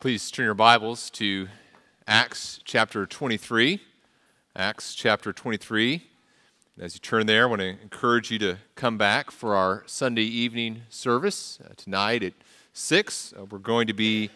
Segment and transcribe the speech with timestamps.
[0.00, 1.48] Please turn your Bibles to
[2.06, 3.80] Acts chapter 23.
[4.54, 6.04] Acts chapter 23.
[6.78, 10.22] As you turn there, I want to encourage you to come back for our Sunday
[10.22, 12.34] evening service uh, tonight at
[12.74, 13.34] 6.
[13.36, 14.30] Uh, we're going to be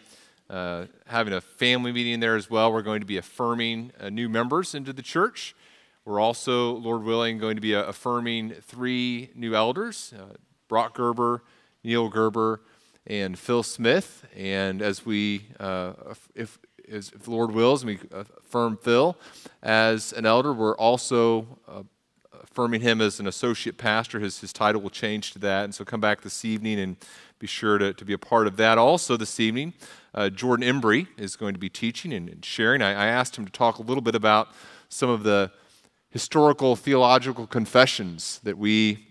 [0.49, 2.73] uh, having a family meeting there as well.
[2.73, 5.55] We're going to be affirming uh, new members into the church.
[6.03, 10.35] We're also, Lord willing, going to be uh, affirming three new elders uh,
[10.67, 11.41] Brock Gerber,
[11.85, 12.59] Neil Gerber,
[13.07, 14.25] and Phil Smith.
[14.35, 15.93] And as we, uh,
[16.35, 19.17] if, if the Lord wills, we affirm Phil
[19.61, 21.83] as an elder, we're also uh,
[22.41, 24.19] affirming him as an associate pastor.
[24.19, 25.63] His, his title will change to that.
[25.65, 26.97] And so come back this evening and
[27.39, 28.77] be sure to, to be a part of that.
[28.77, 29.73] Also, this evening,
[30.13, 32.81] uh, Jordan Embry is going to be teaching and, and sharing.
[32.81, 34.49] I, I asked him to talk a little bit about
[34.87, 35.51] some of the
[36.09, 39.07] historical theological confessions that we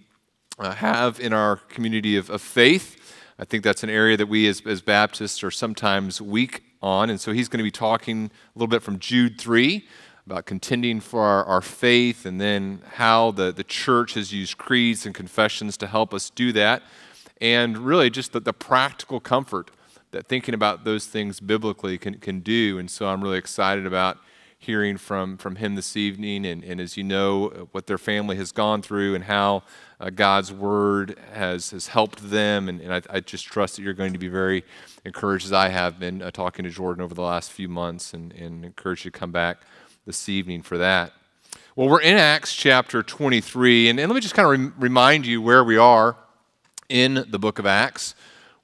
[0.59, 3.02] uh, have in our community of, of faith.
[3.38, 7.10] I think that's an area that we as, as Baptists are sometimes weak on.
[7.10, 9.86] And so he's going to be talking a little bit from Jude 3
[10.27, 15.05] about contending for our, our, faith and then how the, the church has used creeds
[15.05, 16.83] and confessions to help us do that.
[17.41, 19.72] And really just the, the practical comfort
[20.12, 22.78] that thinking about those things biblically can, can do.
[22.78, 24.19] And so I'm really excited about
[24.62, 26.46] hearing from, from him this evening.
[26.46, 29.64] And, and as you know, what their family has gone through and how
[29.98, 32.68] uh, God's word has, has helped them.
[32.68, 34.64] And, and I, I, just trust that you're going to be very
[35.05, 38.33] encouraged, as I have been uh, talking to Jordan over the last few months, and,
[38.34, 39.58] and encourage you to come back
[40.06, 41.12] this evening for that.
[41.74, 45.27] Well, we're in Acts chapter 23, and, and let me just kind of re- remind
[45.27, 46.16] you where we are
[46.88, 48.14] in the book of Acts.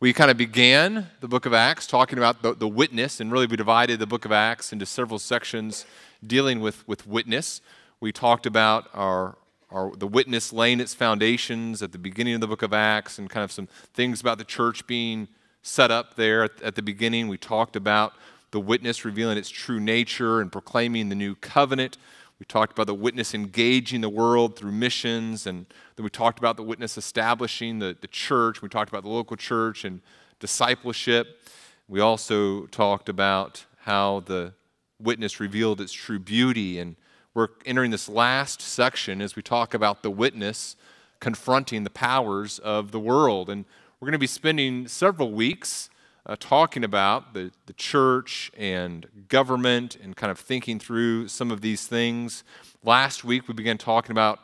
[0.00, 3.46] We kind of began the book of Acts talking about the, the witness, and really
[3.46, 5.86] we divided the book of Acts into several sections
[6.24, 7.60] dealing with, with witness.
[7.98, 9.38] We talked about our,
[9.72, 13.28] our, the witness laying its foundations at the beginning of the book of Acts and
[13.28, 15.26] kind of some things about the church being
[15.62, 17.26] set up there at, at the beginning.
[17.26, 18.12] We talked about
[18.52, 21.98] the witness revealing its true nature and proclaiming the new covenant.
[22.38, 25.66] We talked about the witness engaging the world through missions, and
[25.96, 28.62] then we talked about the witness establishing the, the church.
[28.62, 30.00] We talked about the local church and
[30.38, 31.40] discipleship.
[31.88, 34.52] We also talked about how the
[35.00, 36.78] witness revealed its true beauty.
[36.78, 36.94] And
[37.34, 40.76] we're entering this last section as we talk about the witness
[41.18, 43.50] confronting the powers of the world.
[43.50, 43.64] And
[43.98, 45.90] we're going to be spending several weeks
[46.28, 51.62] uh, talking about the, the church and government and kind of thinking through some of
[51.62, 52.44] these things.
[52.84, 54.38] Last week, we began talking about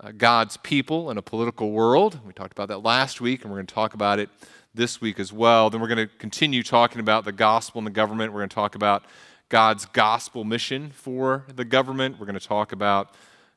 [0.00, 2.20] uh, God's people in a political world.
[2.26, 4.28] We talked about that last week, and we're going to talk about it
[4.74, 5.70] this week as well.
[5.70, 8.32] Then we're going to continue talking about the gospel and the government.
[8.32, 9.04] We're going to talk about
[9.48, 12.18] God's gospel mission for the government.
[12.18, 13.14] We're going to talk about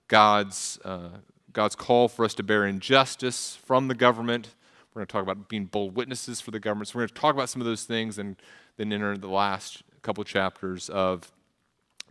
[0.08, 1.10] God's, uh,
[1.52, 4.54] God's call for us to bear injustice from the government.
[4.98, 6.88] We're going to talk about being bold witnesses for the government.
[6.88, 8.36] So we're going to talk about some of those things and
[8.78, 11.32] then enter the last couple chapters of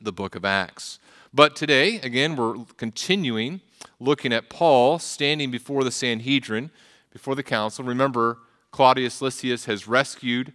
[0.00, 1.00] the book of Acts.
[1.34, 3.60] But today, again, we're continuing
[3.98, 6.70] looking at Paul standing before the Sanhedrin,
[7.12, 7.84] before the council.
[7.84, 8.38] Remember,
[8.70, 10.52] Claudius Lysias has rescued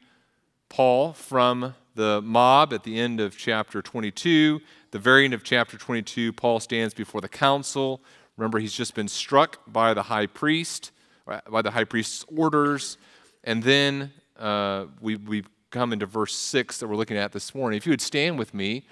[0.69, 4.61] Paul from the mob at the end of chapter 22.
[4.91, 8.01] The very end of chapter 22, Paul stands before the council.
[8.37, 10.91] Remember, he's just been struck by the high priest
[11.25, 12.97] by the high priest's orders.
[13.43, 17.77] And then uh, we, we come into verse 6 that we're looking at this morning.
[17.77, 18.85] If you would stand with me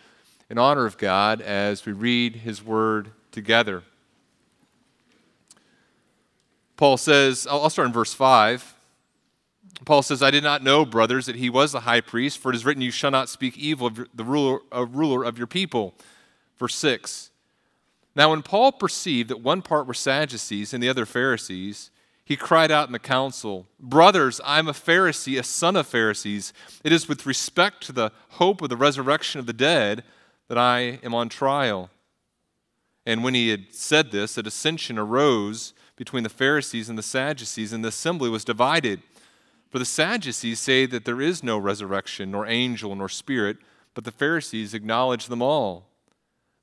[0.49, 3.83] in honor of God as we read his word together.
[6.77, 8.75] Paul says, I'll start in verse 5.
[9.85, 12.55] Paul says, I did not know, brothers, that he was the high priest, for it
[12.55, 15.93] is written, You shall not speak evil of the ruler, ruler of your people.
[16.57, 17.31] Verse 6.
[18.15, 21.91] Now, when Paul perceived that one part were Sadducees and the other Pharisees,
[22.29, 26.53] he cried out in the council, Brothers, I am a Pharisee, a son of Pharisees.
[26.83, 30.03] It is with respect to the hope of the resurrection of the dead
[30.47, 31.89] that I am on trial.
[33.03, 37.73] And when he had said this, a dissension arose between the Pharisees and the Sadducees,
[37.73, 39.01] and the assembly was divided.
[39.71, 43.57] For the Sadducees say that there is no resurrection, nor angel, nor spirit,
[43.95, 45.88] but the Pharisees acknowledge them all.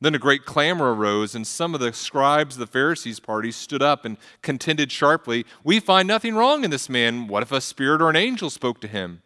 [0.00, 3.82] Then a great clamor arose, and some of the scribes of the Pharisees' party stood
[3.82, 7.28] up and contended sharply, We find nothing wrong in this man.
[7.28, 9.22] What if a spirit or an angel spoke to him?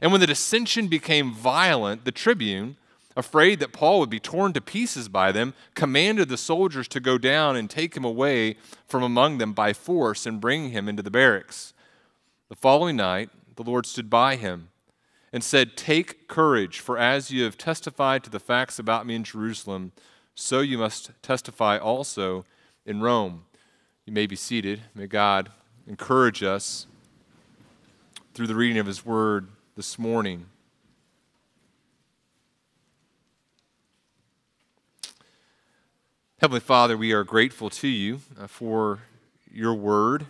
[0.00, 2.76] And when the dissension became violent, the tribune,
[3.16, 7.18] afraid that Paul would be torn to pieces by them, commanded the soldiers to go
[7.18, 8.56] down and take him away
[8.86, 11.74] from among them by force and bring him into the barracks.
[12.48, 14.68] The following night, the Lord stood by him
[15.34, 19.24] and said, Take courage, for as you have testified to the facts about me in
[19.24, 19.90] Jerusalem,
[20.36, 22.44] so you must testify also
[22.86, 23.44] in Rome.
[24.06, 24.82] You may be seated.
[24.94, 25.50] May God
[25.88, 26.86] encourage us
[28.32, 30.46] through the reading of his word this morning.
[36.38, 39.00] Heavenly Father, we are grateful to you uh, for
[39.50, 40.26] your word,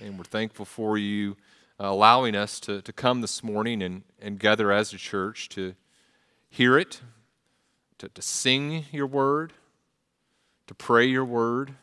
[0.00, 1.36] and we're thankful for you
[1.86, 5.74] allowing us to, to come this morning and, and gather as a church to
[6.50, 7.00] hear it,
[7.98, 9.52] to, to sing your word,
[10.66, 11.74] to pray your word.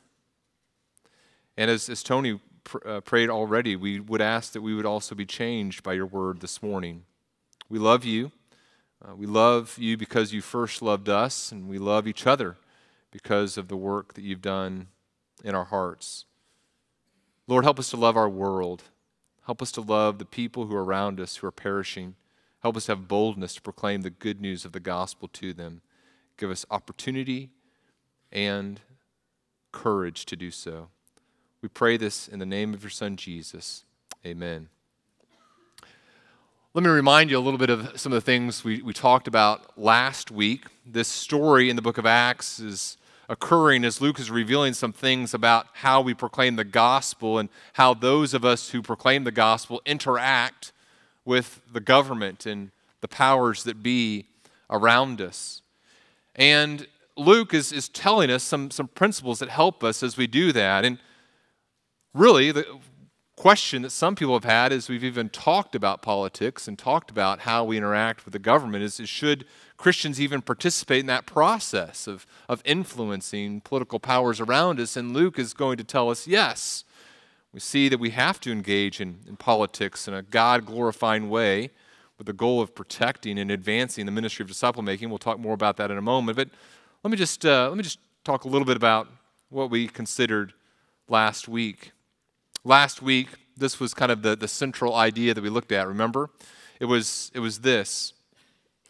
[1.58, 5.16] And as, as Tony pr- uh, prayed already, we would ask that we would also
[5.16, 7.04] be changed by your word this morning.
[7.70, 8.32] We love you.
[9.04, 12.58] Uh, we love you because you first loved us, and we love each other
[13.12, 14.88] because of the work that you've done
[15.44, 16.26] in our hearts.
[17.48, 18.84] Lord, help us to love our world.
[19.46, 22.16] Help us to love the people who are around us who are perishing.
[22.62, 25.82] Help us have boldness to proclaim the good news of the gospel to them.
[26.38, 27.52] Give us opportunity
[28.32, 28.82] and
[29.72, 30.90] courage to do so.
[31.62, 33.86] We pray this in the name of your Son, Jesus.
[34.26, 34.70] Amen.
[36.74, 39.28] Let me remind you a little bit of some of the things we, we talked
[39.28, 40.66] about last week.
[40.86, 42.98] This story in the book of Acts is
[43.30, 47.94] occurring as Luke is revealing some things about how we proclaim the gospel and how
[47.94, 50.72] those of us who proclaim the gospel interact
[51.24, 54.28] with the government and the powers that be
[54.70, 55.62] around us.
[56.36, 56.88] And
[57.18, 60.84] Luke is, is telling us some, some principles that help us as we do that.
[60.84, 61.00] And
[62.14, 62.66] really, the
[63.36, 67.42] question that some people have had as we've even talked about politics and talked about
[67.42, 69.46] how we interact with the government is, is should
[69.78, 74.96] Christians even participate in that process of, of influencing political powers around us?
[74.96, 76.84] And Luke is going to tell us yes.
[77.54, 81.72] We see that we have to engage in, in politics in a God glorifying way
[82.18, 85.10] with the goal of protecting and advancing the ministry of disciple making.
[85.10, 86.36] We'll talk more about that in a moment.
[86.38, 86.50] But
[87.04, 89.08] let me just, uh, let me just talk a little bit about
[89.50, 90.54] what we considered
[91.08, 91.92] last week.
[92.64, 96.30] Last week, this was kind of the, the central idea that we looked at, remember?
[96.80, 98.14] It was, it was this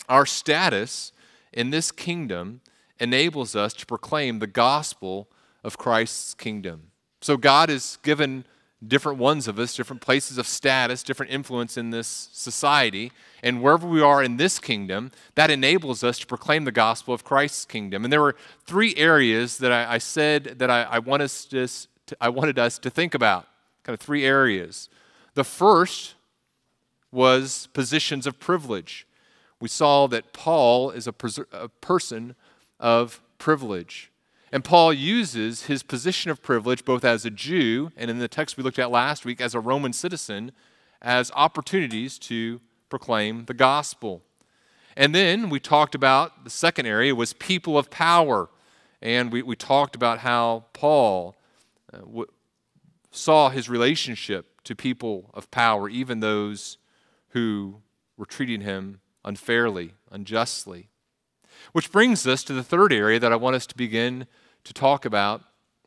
[0.07, 1.12] our status
[1.53, 2.62] in this kingdom
[3.00, 5.27] enables us to proclaim the gospel
[5.63, 6.92] of Christ's kingdom.
[7.21, 8.45] So God has given
[8.88, 13.12] different ones of us different places of status, different influence in this society.
[13.42, 17.24] And wherever we are in this kingdom, that enables us to proclaim the gospel of
[17.24, 18.03] Christ's kingdom.
[18.03, 21.68] And there were three areas that I, I said that I, I, want us to,
[22.21, 23.47] I wanted us to think about,
[23.83, 24.89] kind of three areas.
[25.33, 26.15] The first
[27.12, 29.07] was positions of privilege
[29.66, 31.14] we saw that Paul is a,
[31.52, 32.36] a person
[32.80, 34.12] of privilege.
[34.52, 38.58] And Paul uses his position of privilege, both as a Jew and in the text
[38.58, 40.52] we looked at last week, as a Roman citizen,
[41.02, 44.22] as opportunities to proclaim the gospel.
[44.96, 48.52] And then we talked about the second area was people of power.
[49.02, 51.36] And we, we talked about how Paul
[51.92, 52.28] uh, w-
[53.10, 56.78] saw his relationship to people of power, even those
[57.30, 57.82] who
[58.16, 60.88] were treating him unfairly, unjustly.
[61.74, 64.27] Which brings us to the third area that I want us to begin
[64.63, 65.42] to talk about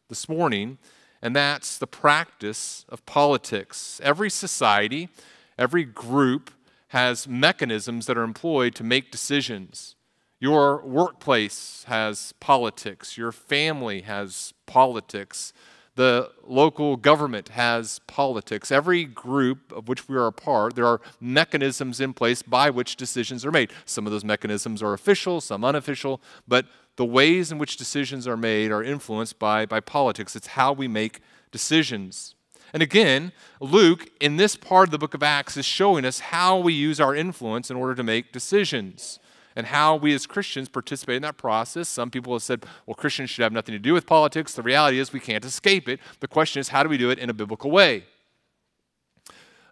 [0.08, 0.78] this morning,
[1.22, 4.00] and that's the practice of politics.
[4.04, 5.08] Every society,
[5.56, 6.50] every group
[6.88, 9.94] has mechanisms that are employed to make decisions.
[10.40, 15.52] Your workplace has politics, your family has politics,
[15.98, 18.70] the local government has politics.
[18.70, 22.94] Every group of which we are a part, there are mechanisms in place by which
[22.94, 23.72] decisions are made.
[23.84, 28.36] Some of those mechanisms are official, some unofficial, but the ways in which decisions are
[28.36, 30.36] made are influenced by, by politics.
[30.36, 31.20] It's how we make
[31.50, 32.36] decisions.
[32.72, 36.58] And again, Luke, in this part of the book of Acts, is showing us how
[36.58, 39.18] we use our influence in order to make decisions
[39.58, 41.88] and how we as Christians participate in that process.
[41.88, 44.54] Some people have said, well, Christians should have nothing to do with politics.
[44.54, 45.98] The reality is we can't escape it.
[46.20, 48.04] The question is, how do we do it in a biblical way?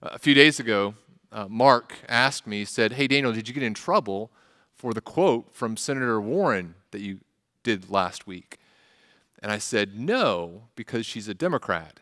[0.02, 0.94] A few days ago,
[1.30, 4.32] uh, Mark asked me, said, Hey, Daniel, did you get in trouble
[4.74, 7.20] for the quote from Senator Warren that you
[7.62, 8.58] did last week?
[9.40, 12.00] And I said, No, because she's a Democrat.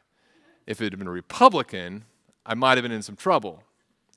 [0.67, 2.07] If it had been a Republican,
[2.47, 3.63] I might have been in some trouble.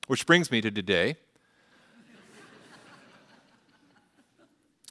[0.06, 1.16] Which brings me to today.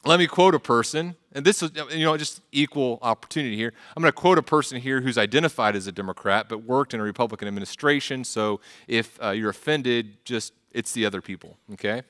[0.08, 3.74] Let me quote a person, and this is, you know, just equal opportunity here.
[3.94, 7.02] I'm going to quote a person here who's identified as a Democrat but worked in
[7.02, 8.24] a Republican administration.
[8.24, 12.04] So if uh, you're offended, just it's the other people, okay?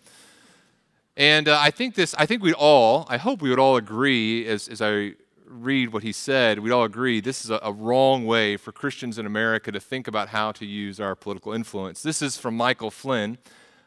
[1.15, 4.45] And uh, I think this, I think we'd all, I hope we would all agree
[4.45, 5.13] as, as I
[5.47, 9.17] read what he said, we'd all agree this is a, a, wrong way for Christians
[9.17, 12.03] in America to think about how to use our political influence.
[12.03, 13.39] This is from Michael Flynn.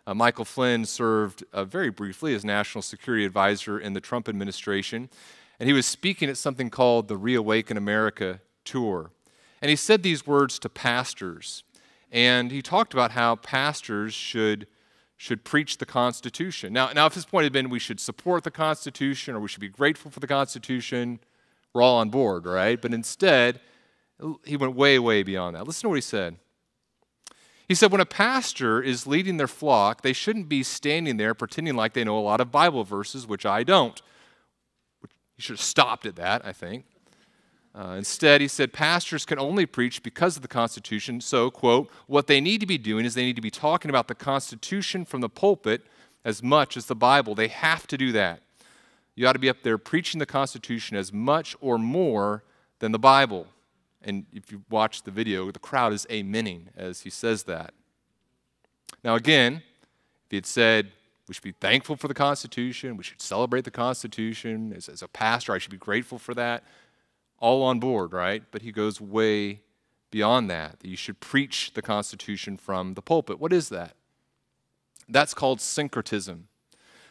[0.07, 5.09] Uh, Michael Flynn served uh, very briefly as National Security Advisor in the Trump administration,
[5.59, 9.11] and he was speaking at something called the Reawaken America Tour.
[9.61, 11.65] And he said these words to pastors,
[12.11, 14.67] and he talked about how pastors should,
[15.17, 16.73] should preach the Constitution.
[16.73, 19.61] Now, now, if his point had been we should support the Constitution or we should
[19.61, 21.21] be grateful for the Constitution,
[21.73, 22.81] we're all on board, right?
[22.81, 23.61] But instead,
[24.45, 25.67] he went way, way beyond that.
[25.67, 26.37] Listen to what he said.
[27.71, 31.77] He said, when a pastor is leading their flock, they shouldn't be standing there pretending
[31.77, 34.03] like they know a lot of Bible verses, which I don't.
[35.37, 36.85] He should have stopped at that, I think.
[37.73, 41.21] Uh, instead, he said, pastors can only preach because of the Constitution.
[41.21, 44.09] So, quote, what they need to be doing is they need to be talking about
[44.09, 45.83] the Constitution from the pulpit
[46.25, 47.37] as much as the Bible.
[47.37, 48.43] They have to do that.
[49.15, 52.43] You ought to be up there preaching the Constitution as much or more
[52.81, 53.47] than the Bible.
[54.03, 57.75] And if you watch the video, the crowd is amening as he says that.
[59.05, 59.63] Now, again,
[60.25, 60.93] if he had said,
[61.29, 65.09] we should be thankful for the Constitution, we should celebrate the Constitution, as, as a
[65.09, 66.65] pastor, I should be grateful for that,
[67.39, 68.43] all on board, right?
[68.51, 69.61] But he goes way
[70.11, 73.39] beyond that, that you should preach the Constitution from the pulpit.
[73.39, 73.95] What is that?
[75.09, 76.49] That's called syncretism.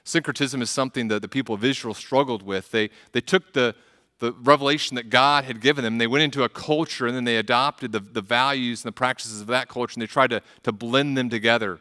[0.04, 2.72] Syncretism is something that the people of Israel struggled with.
[2.72, 3.76] They, they took the,
[4.20, 7.38] the revelation that God had given them, they went into a culture and then they
[7.38, 10.72] adopted the, the values and the practices of that culture and they tried to, to
[10.72, 11.80] blend them together.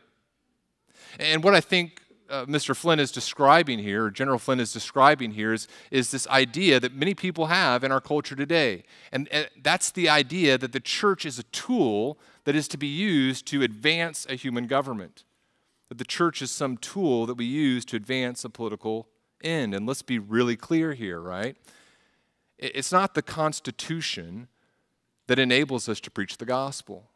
[1.19, 2.77] And what I think uh, Mr.
[2.77, 6.95] Flynn is describing here, or General Flynn is describing here, is, is this idea that
[6.95, 8.85] many people have in our culture today.
[9.11, 12.87] And, and that's the idea that the church is a tool that is to be
[12.87, 15.25] used to advance a human government
[15.89, 19.09] that the church is some tool that we use to advance a political
[19.43, 19.75] end.
[19.75, 21.57] And let's be really clear here, right?
[22.59, 24.49] It's not the Constitution
[25.29, 27.11] that enables us to preach the gospel.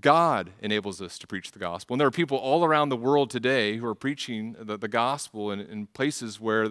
[0.00, 1.94] God enables us to preach the gospel.
[1.94, 5.50] And there are people all around the world today who are preaching the, the gospel
[5.50, 6.68] in, in places where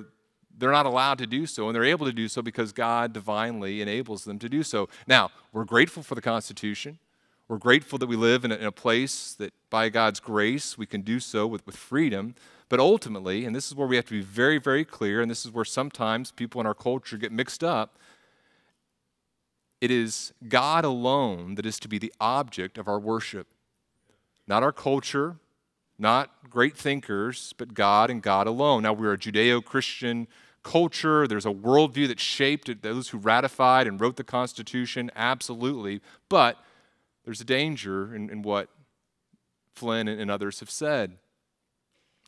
[0.58, 3.82] they're not allowed to do so, and they're able to do so because God divinely
[3.82, 4.88] enables them to do so.
[5.08, 7.00] Now, we're grateful for the Constitution.
[7.48, 10.86] We're grateful that we live in a, in a, place that, by God's grace, we
[10.86, 12.36] can do so with, with freedom.
[12.68, 15.46] But ultimately, and this is where we have to be very, very clear, and this
[15.46, 17.98] is where sometimes people in our culture get mixed up,
[19.82, 23.48] it is God alone that is to be the object of our worship.
[24.48, 25.38] Not our culture,
[26.00, 28.84] not great thinkers, but God and God alone.
[28.84, 30.28] Now, we're a Judeo Christian
[30.64, 31.28] culture.
[31.28, 36.02] There's a worldview that shaped those who ratified and wrote the Constitution, absolutely.
[36.30, 36.58] But
[37.24, 38.70] there's a danger in, in what
[39.76, 41.18] Flynn and, and others have said.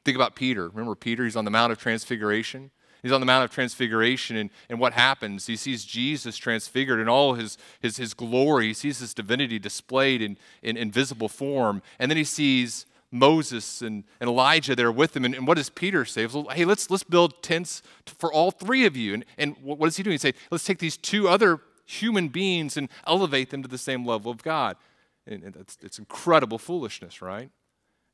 [0.08, 0.70] Think about Peter.
[0.70, 1.26] Remember Peter?
[1.26, 2.72] He's on the Mount of Transfiguration.
[3.04, 5.48] He's on the Mount of Transfiguration, and, and what happens?
[5.48, 8.68] He sees Jesus transfigured in all his, his, his glory.
[8.68, 11.82] He sees his divinity displayed in, in, in visible form.
[12.00, 15.26] And then he sees Moses and, and Elijah there with him.
[15.26, 16.26] And, and what does Peter say?
[16.54, 19.14] Hey, let's, let's build tents for all three of you.
[19.14, 20.10] And, and what does he do?
[20.10, 24.06] He say, let's take these two other human beings and elevate them to the same
[24.06, 24.78] level of God.
[25.26, 27.50] And it's, it's incredible foolishness, right?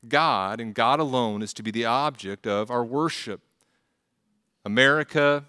[0.08, 3.40] God and God alone is to be the object of our worship.
[4.64, 5.44] America,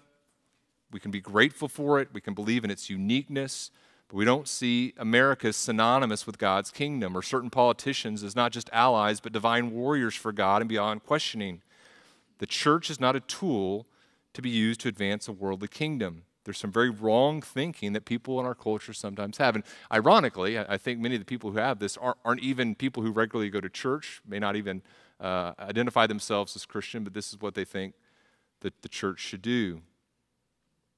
[0.90, 3.70] we can be grateful for it, we can believe in its uniqueness,
[4.08, 8.52] but we don't see America as synonymous with God's kingdom or certain politicians as not
[8.52, 11.62] just allies, but divine warriors for God and beyond questioning.
[12.38, 13.86] The church is not a tool
[14.34, 16.24] to be used to advance a worldly kingdom.
[16.46, 19.56] There's some very wrong thinking that people in our culture sometimes have.
[19.56, 23.10] And ironically, I think many of the people who have this aren't, even people who
[23.10, 24.80] regularly go to church, may not even
[25.20, 27.94] uh, identify themselves as Christian, but this is what they think
[28.60, 29.82] that the church should do.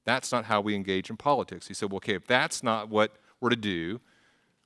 [0.05, 1.67] That's not how we engage in politics.
[1.67, 3.99] He said, well, okay, if that's not what we're to do,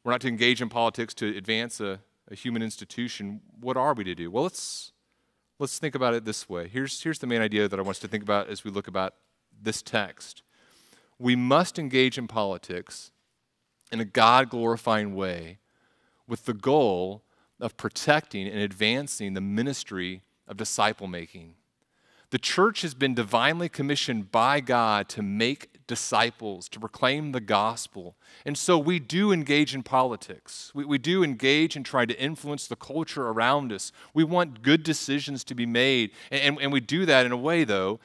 [0.03, 4.03] we're not to engage in politics to advance a, a human institution, what are we
[4.03, 4.29] to do?
[4.29, 4.91] Well, let's,
[5.59, 6.67] let's think about it this way.
[6.67, 8.89] Here's, here's the main idea that I want us to think about as we look
[8.89, 9.13] about
[9.61, 10.43] this text
[11.23, 13.11] we must engage in politics
[13.93, 15.57] in a God glorifying way
[16.27, 17.23] with the goal
[17.61, 21.53] of protecting and advancing the ministry of disciple making.
[22.31, 28.17] The church has been divinely commissioned by God to make disciples, to proclaim the gospel.
[28.45, 30.71] And so we do engage in politics.
[30.75, 33.93] We, we do engage and try to influence the culture around us.
[34.13, 36.11] We want good decisions to be made.
[36.31, 38.01] And, and, and we do that in a way, though,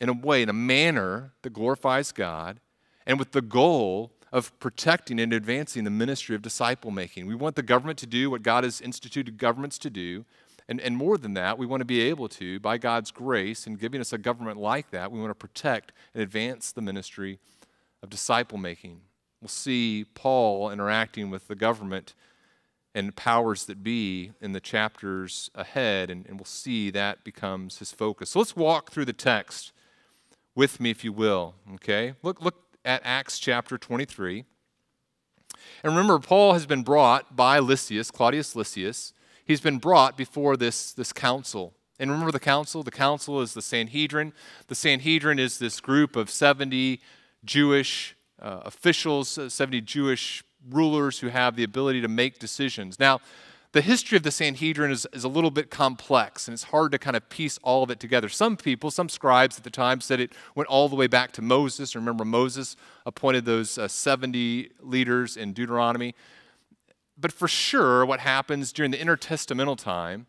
[0.00, 2.60] in a way, in a manner that glorifies God,
[3.06, 7.26] and with the goal of protecting and advancing the ministry of disciple making.
[7.26, 10.24] We want the government to do what God has instituted governments to do.
[10.68, 13.78] And, and more than that, we want to be able to, by God's grace and
[13.78, 17.38] giving us a government like that, we want to protect and advance the ministry
[18.02, 19.00] of disciple making.
[19.40, 22.14] We'll see Paul interacting with the government
[22.96, 27.92] and powers that be in the chapters ahead, and, and we'll see that becomes his
[27.92, 28.30] focus.
[28.30, 29.72] So let's walk through the text
[30.56, 31.54] with me, if you will.
[31.74, 32.14] Okay?
[32.24, 34.44] Look, look at Acts chapter 23.
[35.84, 39.12] And remember, Paul has been brought by Lysias, Claudius Lysias.
[39.44, 41.74] He's been brought before this, this council.
[42.00, 42.82] And remember the council?
[42.82, 44.32] The council is the Sanhedrin.
[44.66, 47.00] The Sanhedrin is this group of 70
[47.44, 52.98] Jewish uh, officials, uh, 70 Jewish rulers who have the ability to make decisions.
[52.98, 53.20] Now,
[53.76, 56.98] the history of the Sanhedrin is, is a little bit complex, and it's hard to
[56.98, 58.26] kind of piece all of it together.
[58.30, 61.42] Some people, some scribes at the time, said it went all the way back to
[61.42, 61.94] Moses.
[61.94, 66.14] Remember, Moses appointed those uh, 70 leaders in Deuteronomy.
[67.18, 70.24] But for sure, what happens during the intertestamental time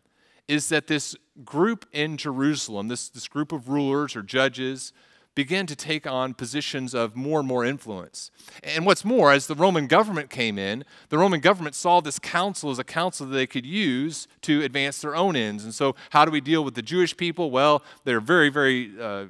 [0.46, 4.92] is that this group in Jerusalem, this, this group of rulers or judges,
[5.38, 8.32] began to take on positions of more and more influence.
[8.64, 12.72] And what's more, as the Roman government came in, the Roman government saw this council
[12.72, 15.62] as a council that they could use to advance their own ends.
[15.62, 17.52] And so, how do we deal with the Jewish people?
[17.52, 19.26] Well, they're very, very uh,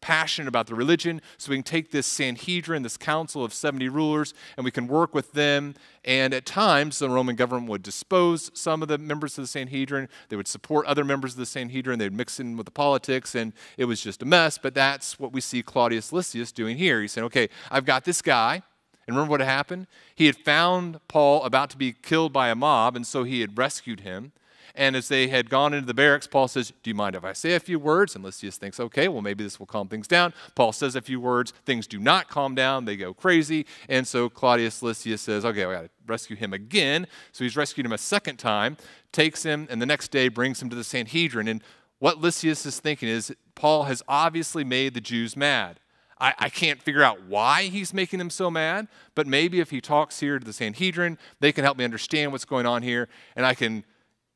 [0.00, 4.34] passionate about the religion, so we can take this Sanhedrin, this council of 70 rulers,
[4.56, 5.74] and we can work with them.
[6.04, 10.08] And at times, the Roman government would dispose some of the members of the Sanhedrin.
[10.28, 11.98] They would support other members of the Sanhedrin.
[11.98, 14.58] They'd mix in with the politics, and it was just a mess.
[14.58, 17.00] But that's what we see Claudius Lysias doing here.
[17.00, 18.62] He's saying, okay, I've got this guy.
[19.06, 19.88] And remember what happened?
[20.14, 23.58] He had found Paul about to be killed by a mob, and so he had
[23.58, 24.32] rescued him.
[24.74, 27.32] And as they had gone into the barracks, Paul says, Do you mind if I
[27.32, 28.14] say a few words?
[28.14, 30.32] And Lysias thinks, Okay, well, maybe this will calm things down.
[30.54, 31.52] Paul says a few words.
[31.64, 32.84] Things do not calm down.
[32.84, 33.66] They go crazy.
[33.88, 37.06] And so Claudius Lysias says, Okay, we got to rescue him again.
[37.32, 38.76] So he's rescued him a second time,
[39.12, 41.48] takes him, and the next day brings him to the Sanhedrin.
[41.48, 41.62] And
[41.98, 45.78] what Lysias is thinking is, Paul has obviously made the Jews mad.
[46.22, 48.86] I, I, can't figure out why he's making them so mad,
[49.16, 52.44] but maybe if he talks here to the Sanhedrin, they can help me understand what's
[52.44, 53.84] going on here, and I can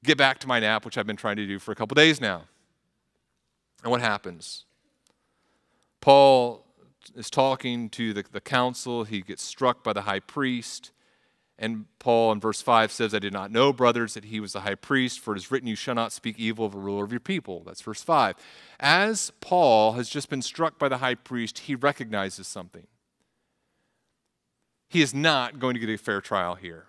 [0.06, 2.20] get back to my nap, which I've been trying to do for a couple days
[2.20, 2.44] now.
[3.82, 4.64] And what happens?
[6.00, 6.64] Paul
[7.14, 9.04] is talking to the, the council.
[9.04, 10.92] He gets struck by the high priest.
[11.58, 14.60] And Paul in verse 5 says, I did not know, brothers, that he was the
[14.60, 17.12] high priest, for it is written, You shall not speak evil of a ruler of
[17.12, 17.62] your people.
[17.64, 18.34] That's verse 5.
[18.78, 22.86] As Paul has just been struck by the high priest, he recognizes something.
[24.88, 26.86] He is not going to get a fair trial here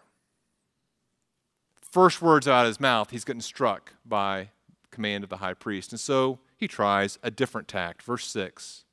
[1.97, 4.49] first words out of his mouth, he's getting struck by
[4.91, 5.91] command of the high priest.
[5.91, 8.03] And so he tries a different tact.
[8.03, 8.85] Verse 6.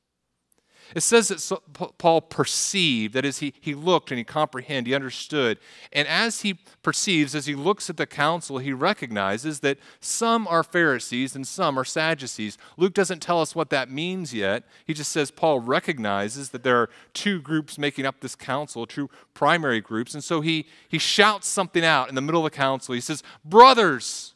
[0.94, 5.58] It says that Paul perceived, that is, he, he looked and he comprehended, he understood.
[5.92, 10.62] And as he perceives, as he looks at the council, he recognizes that some are
[10.62, 12.58] Pharisees and some are Sadducees.
[12.76, 14.64] Luke doesn't tell us what that means yet.
[14.84, 19.10] He just says Paul recognizes that there are two groups making up this council, two
[19.32, 20.14] primary groups.
[20.14, 22.94] And so he, he shouts something out in the middle of the council.
[22.94, 24.34] He says, Brothers,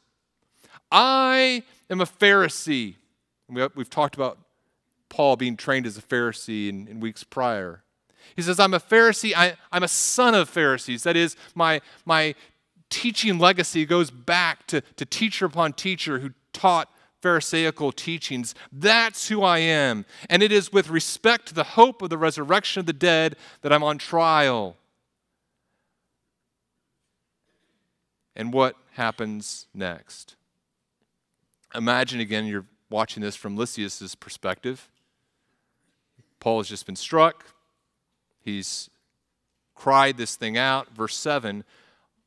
[0.91, 2.97] I am a Pharisee.
[3.49, 4.39] We've talked about
[5.09, 7.83] Paul being trained as a Pharisee in, in weeks prior.
[8.37, 11.03] He says, I'm a Pharisee, I, I'm a son of Pharisees.
[11.03, 12.35] That is, my, my
[12.91, 16.91] teaching legacy goes back to, to teacher upon teacher who taught
[17.21, 18.55] Pharisaical teachings.
[18.71, 20.05] That's who I am.
[20.31, 23.73] And it is with respect to the hope of the resurrection of the dead that
[23.73, 24.77] I'm on trial.
[28.37, 30.37] And what happens next?
[31.75, 34.89] Imagine again, you're watching this from Lysias' perspective.
[36.41, 37.47] Paul has just been struck.
[38.41, 38.91] He's
[39.75, 40.95] cried this thing out.
[40.95, 41.65] Verse 7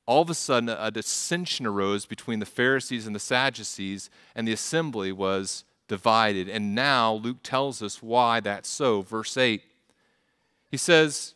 [0.07, 4.51] all of a sudden, a dissension arose between the Pharisees and the Sadducees, and the
[4.51, 6.49] assembly was divided.
[6.49, 9.03] And now Luke tells us why that's so.
[9.03, 9.61] Verse 8
[10.71, 11.35] he says,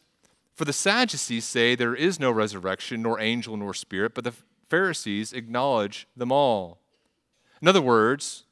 [0.56, 4.34] For the Sadducees say there is no resurrection, nor angel, nor spirit, but the
[4.70, 6.80] Pharisees acknowledge them all.
[7.62, 8.46] In other words,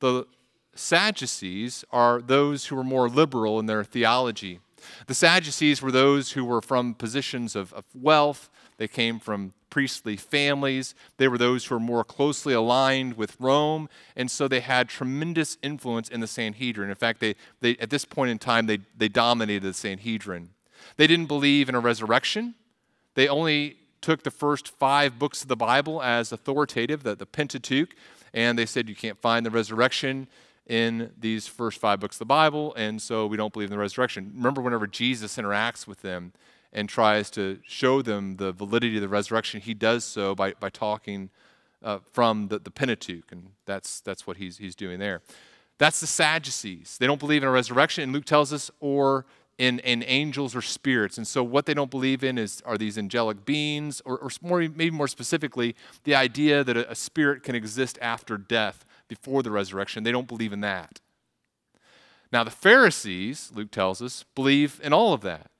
[0.00, 0.26] the
[0.74, 4.60] Sadducees are those who were more liberal in their theology.
[5.06, 10.16] The Sadducees were those who were from positions of, of, wealth, they came from priestly
[10.16, 14.88] families, they were those who were more closely aligned with Rome, and so they had
[14.88, 16.88] tremendous influence in the Sanhedrin.
[16.88, 20.50] In fact, they, they, at this point in time, they, they dominated the Sanhedrin.
[20.96, 22.54] They didn't believe in a resurrection,
[23.14, 27.90] they only took the first five books of the Bible as authoritative, the, the Pentateuch,
[28.32, 30.26] and they said you can't find the resurrection
[30.70, 33.78] in these first five books of the Bible, and so we don't believe in the
[33.78, 34.30] resurrection.
[34.36, 36.32] Remember, whenever Jesus interacts with them
[36.72, 40.70] and tries to show them the validity of the resurrection, he does so by, by
[40.70, 41.28] talking
[41.82, 45.22] uh, from the, the Pentateuch, and that's, that's what he's, he's doing there.
[45.78, 46.98] That's the Sadducees.
[47.00, 49.26] They don't believe in a resurrection, and Luke tells us, or
[49.58, 51.18] in, in angels or spirits.
[51.18, 54.60] And so, what they don't believe in is are these angelic beings, or, or more,
[54.60, 59.50] maybe more specifically, the idea that a, a spirit can exist after death before the
[59.50, 60.04] resurrection.
[60.04, 61.00] They don't believe in that.
[62.32, 65.50] Now, the Pharisees, Luke tells us, believe in all of that.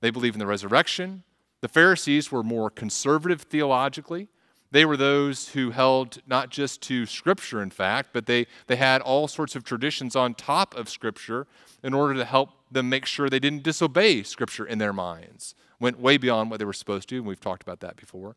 [0.00, 1.22] They believe in the resurrection.
[1.60, 4.28] The Pharisees were more conservative theologically.
[4.72, 9.00] They were those who held not just to Scripture, in fact, but they, they had
[9.00, 11.46] all sorts of traditions on top of Scripture
[11.84, 15.54] in order to help them make sure they didn't disobey Scripture in their minds.
[15.78, 18.34] Went way beyond what they were supposed to, and we've talked about that before.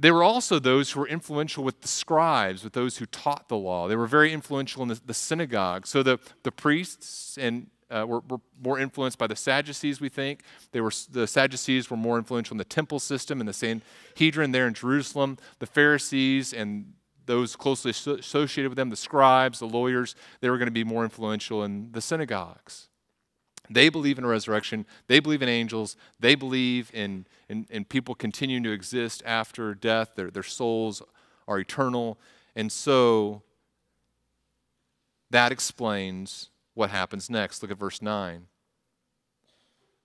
[0.00, 3.56] There were also those who were influential with the scribes, with those who taught the
[3.56, 3.88] law.
[3.88, 5.88] They were very influential in the, the synagogue.
[5.88, 10.42] So the, the priests and uh, were, were, more influenced by the Sadducees, we think.
[10.72, 14.68] They were, the Sadducees were more influential in the temple system and the Sanhedrin there
[14.68, 15.38] in Jerusalem.
[15.58, 16.92] The Pharisees and
[17.26, 21.04] those closely associated with them, the scribes, the lawyers, they were going to be more
[21.04, 22.88] influential in the synagogues.
[23.70, 24.86] They believe in a resurrection.
[25.08, 25.96] They believe in angels.
[26.18, 30.10] They believe in, in, in people continuing to exist after death.
[30.14, 31.02] Their, their souls
[31.46, 32.18] are eternal.
[32.54, 33.42] And so
[35.30, 37.62] that explains what happens next.
[37.62, 38.46] Look at verse 9.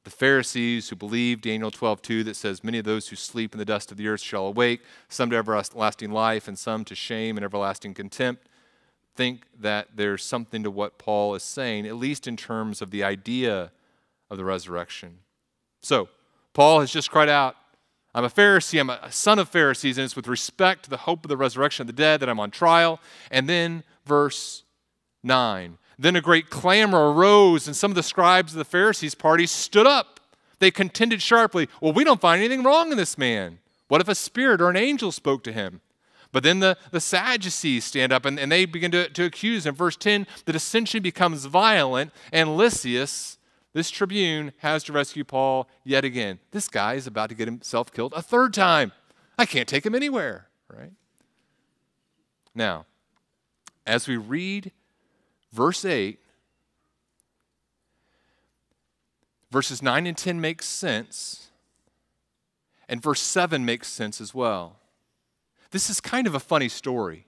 [0.03, 3.65] The Pharisees who believe Daniel 12:2 that says many of those who sleep in the
[3.65, 7.43] dust of the earth shall awake, some to everlasting life and some to shame and
[7.45, 8.49] everlasting contempt,
[9.15, 13.03] think that there's something to what Paul is saying, at least in terms of the
[13.03, 13.71] idea
[14.29, 15.19] of the resurrection.
[15.81, 16.09] So,
[16.53, 17.55] Paul has just cried out,
[18.15, 21.25] I'm a Pharisee, I'm a son of Pharisees, and it's with respect to the hope
[21.25, 22.99] of the resurrection of the dead that I'm on trial.
[23.31, 24.63] And then, verse
[25.23, 29.45] 9 then a great clamor arose, and some of the scribes of the Pharisees' party
[29.45, 30.19] stood up.
[30.59, 33.59] They contended sharply, Well, we don't find anything wrong in this man.
[33.87, 35.81] What if a spirit or an angel spoke to him?
[36.31, 39.67] But then the, the Sadducees stand up and, and they begin to, to accuse.
[39.67, 43.37] In verse 10, the dissension becomes violent, and Lysias,
[43.73, 46.39] this tribune, has to rescue Paul yet again.
[46.51, 48.91] This guy is about to get himself killed a third time.
[49.37, 50.91] I can't take him anywhere, right?
[52.53, 52.85] Now,
[53.85, 54.71] as we read
[55.51, 56.19] verse 8,
[59.51, 61.49] verses 9 and 10 make sense,
[62.87, 64.77] and verse 7 makes sense as well.
[65.71, 67.25] This is kind of a funny story.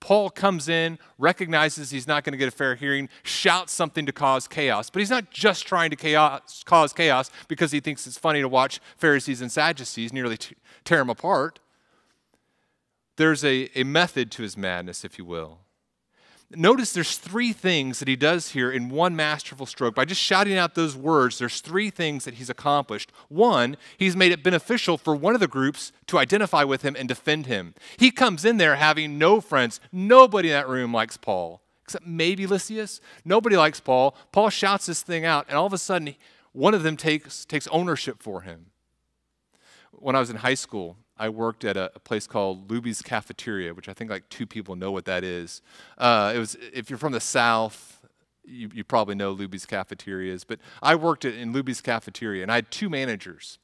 [0.00, 4.12] Paul comes in, recognizes he's not going to get a fair hearing, shouts something to
[4.12, 4.90] cause chaos.
[4.90, 8.48] But he's not just trying to chaos, cause chaos because he thinks it's funny to
[8.48, 11.58] watch Pharisees and Sadducees nearly t- tear him apart.
[13.16, 15.58] There's a, a method to his madness, if you will.
[16.50, 19.94] Notice there's three things that he does here in one masterful stroke.
[19.94, 23.12] By just shouting out those words, there's three things that he's accomplished.
[23.28, 27.06] One, he's made it beneficial for one of the groups to identify with him and
[27.06, 27.74] defend him.
[27.98, 29.78] He comes in there having no friends.
[29.92, 33.02] Nobody in that room likes Paul, except maybe Lysias.
[33.26, 34.16] Nobody likes Paul.
[34.32, 36.14] Paul shouts this thing out, and all of a sudden,
[36.52, 38.70] one of them takes, takes ownership for him.
[39.92, 43.74] When I was in high school, I worked at a, a, place called Luby's Cafeteria,
[43.74, 45.62] which I think like two people know what that is.
[45.96, 48.06] Uh, it was if you're from the South,
[48.44, 50.44] you, you probably know Luby's Cafeterias.
[50.44, 53.58] But I worked in Luby's Cafeteria, and I had two managers.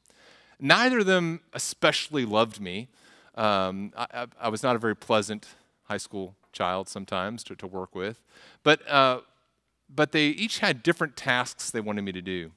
[0.61, 2.89] Neither of them especially loved me.
[3.35, 5.49] Um, I, I, I, was not a very pleasant
[5.85, 8.21] high school child sometimes to, to work with,
[8.63, 9.21] but uh,
[9.93, 12.53] but they each had different tasks they wanted me to do.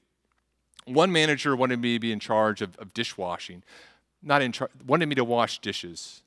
[0.85, 3.63] One manager wanted me to be in charge of, of dishwashing
[4.27, 6.21] not in charge, wanted me to wash dishes.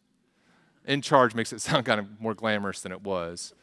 [0.87, 3.55] In charge makes it sound kind of more glamorous than it was.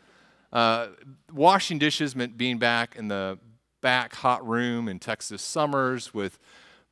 [0.54, 0.88] Uh,
[1.34, 3.38] washing dishes meant being back in the
[3.82, 6.40] back hot room in Texas summers with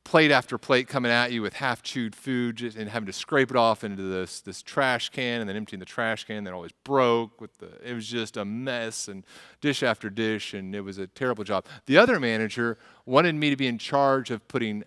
[0.04, 3.56] plate after plate coming at you with half chewed food and having to scrape it
[3.56, 7.40] off into this, this trash can and then emptying the trash can that always broke
[7.40, 9.24] with the it was just a mess and
[9.60, 13.56] dish after dish and it was a terrible job the other manager wanted me to
[13.56, 14.84] be in charge of putting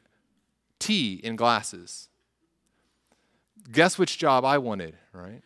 [0.80, 2.09] tea in glasses
[3.72, 5.42] guess which job I wanted, right?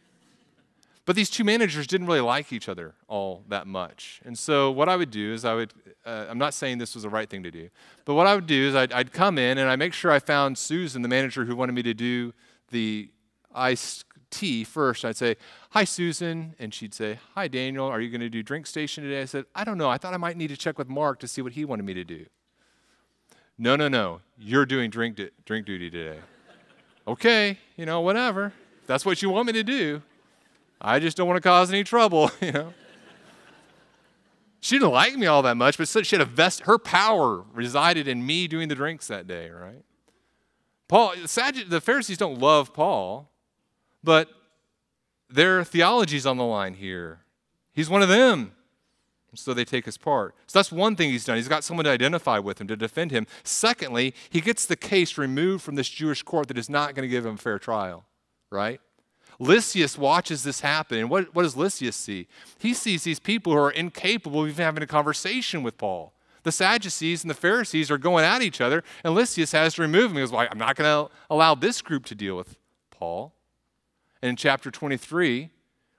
[1.06, 4.22] But these two managers didn't really like each other all that much.
[4.24, 5.74] And so what I would do is I would,
[6.06, 7.70] uh, I'm not saying this was the right thing to do,
[8.06, 10.20] but what I would do is I'd, I'd come in and I'd make sure I
[10.20, 12.34] found Susan, the manager who wanted me to do
[12.72, 13.10] the
[13.54, 15.04] iced tea first.
[15.04, 15.36] I'd say,
[15.72, 16.56] Hi, Susan.
[16.58, 17.86] And she'd say, Hi, Daniel.
[17.86, 19.22] Are you going to do drink station today?
[19.22, 19.90] I said, I don't know.
[19.90, 21.94] I thought I might need to check with Mark to see what he wanted me
[21.96, 22.26] to do.
[23.58, 24.22] No, no, no.
[24.38, 26.20] You're doing drink, drink duty today
[27.08, 28.54] okay, you know, whatever.
[28.88, 30.02] that's what you want me to do.
[30.82, 32.74] I just don't want to cause any trouble, you know.
[34.60, 36.62] she didn't like me all that much, but she had a vest.
[36.62, 39.84] Her power resided in me doing the drinks that day, right?
[40.88, 43.30] Paul, the Pharisees don't love Paul,
[44.04, 44.30] but
[45.30, 47.22] their theology's on the line here.
[47.74, 48.52] He's one of them.
[49.36, 50.36] So they take his part.
[50.48, 51.38] So that's one thing he's done.
[51.38, 53.28] He's got someone to identify with him, to defend him.
[53.44, 57.10] Secondly, he gets the case removed from this Jewish court that is not going to
[57.10, 58.06] give him a fair trial,
[58.52, 58.80] right?
[59.40, 61.00] Lysias watches this happen.
[61.00, 62.28] And what, what does Lysias see?
[62.60, 66.14] He sees these people who are incapable of even having a conversation with Paul.
[66.44, 70.12] The Sadducees and the Pharisees are going at each other, and Lysias has to remove
[70.12, 70.18] him.
[70.18, 72.58] He goes, well, I'm not going to allow this group to deal with
[72.92, 73.34] Paul.
[74.22, 75.50] And in chapter 23,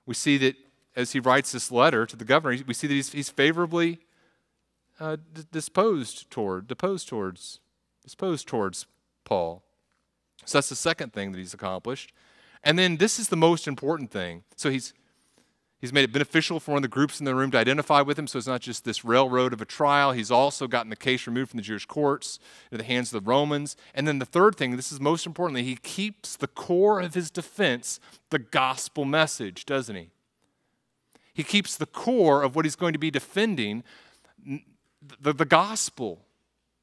[0.07, 0.57] we see that
[0.97, 4.01] as he writes this letter to the governor, we see that he's, he's favorably
[5.01, 5.17] uh,
[5.51, 7.61] disposed toward, deposed towards,
[8.03, 8.87] disposed towards
[9.25, 9.63] Paul.
[10.45, 12.13] So that's the second thing that he's accomplished.
[12.63, 14.45] And then this is the most important thing.
[14.57, 14.95] So he's
[15.85, 18.19] He's made it beneficial for one of the groups in the room to identify with
[18.19, 20.13] him, so it's not just this railroad of a trial.
[20.13, 22.39] He's also gotten the case removed from the Jewish courts
[22.71, 23.77] into the hands of the Romans.
[23.95, 27.31] And then the third thing, this is most importantly, he keeps the core of his
[27.31, 30.09] defense the gospel message, doesn't he?
[31.35, 33.83] He keeps the core of what he's going to be defending
[35.21, 36.21] the, the gospel.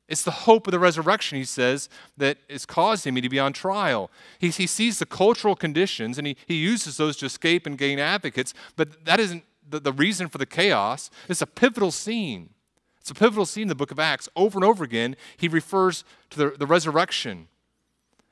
[0.07, 1.87] It's the hope of the resurrection, he says,
[2.17, 4.11] that is causing me to be on trial.
[4.39, 7.97] He, he sees the cultural conditions and he, he uses those to escape and gain
[7.97, 11.09] advocates, but that isn't the, the reason for the chaos.
[11.29, 12.49] It's a pivotal scene.
[12.99, 14.27] It's a pivotal scene in the book of Acts.
[14.35, 17.47] Over and over again, he refers to the, the resurrection.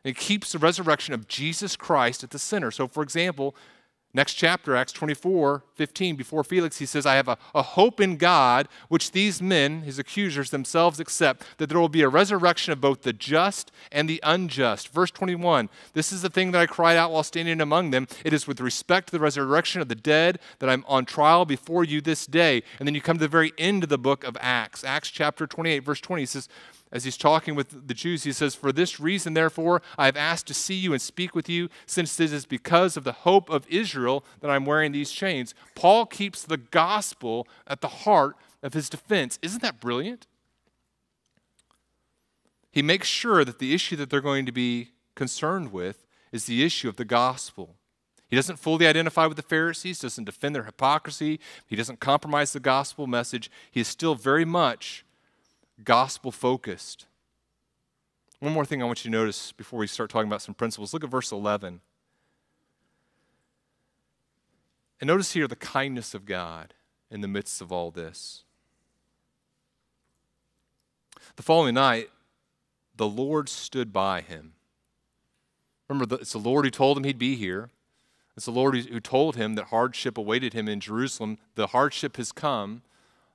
[0.03, 2.71] He keeps the resurrection of Jesus Christ at the center.
[2.71, 3.55] So, for example,
[4.11, 8.17] Next chapter, Acts 24, 15, before Felix, he says, I have a, a, hope in
[8.17, 12.81] God, which these men, his accusers themselves, accept, that there will be a resurrection of
[12.81, 14.87] both the just and the unjust.
[14.87, 18.07] Verse 21, this is the thing that I cried out while standing among them.
[18.25, 21.83] It is with respect to the resurrection of the dead that I'm on trial before
[21.83, 22.63] you this day.
[22.79, 25.45] And then you come to the very end of the book of Acts, Acts chapter
[25.45, 26.49] 28, verse 20, he says,
[26.91, 30.47] as he's talking with the Jews, he says, For this reason, therefore, I have asked
[30.47, 33.67] to see you and speak with you, since it is because of the hope of
[33.69, 35.53] Israel that I'm wearing these chains.
[35.75, 39.37] Paul keeps the gospel at the heart of his defense.
[39.41, 40.25] Isn't that brilliant?
[42.71, 46.63] He makes sure that the issue that they're going to be concerned with is the
[46.63, 47.75] issue of the gospel.
[48.29, 52.59] He doesn't fully identify with the Pharisees, doesn't defend their hypocrisy, he doesn't compromise the
[52.59, 53.49] gospel message.
[53.71, 55.03] He is still very much
[55.83, 57.05] gospel focused.
[58.39, 60.93] One more thing I want you to notice before we start talking about some principles.
[60.93, 61.81] Look at verse 11.
[65.01, 66.73] And notice here the kindness of God
[67.09, 68.43] in the midst of all this.
[71.35, 72.09] The following night,
[72.95, 74.53] the Lord stood by him.
[75.87, 77.69] Remember, it's the Lord who told him he'd be here.
[78.35, 81.37] It's the Lord who told him that hardship awaited him in Jerusalem.
[81.55, 82.83] The hardship has come.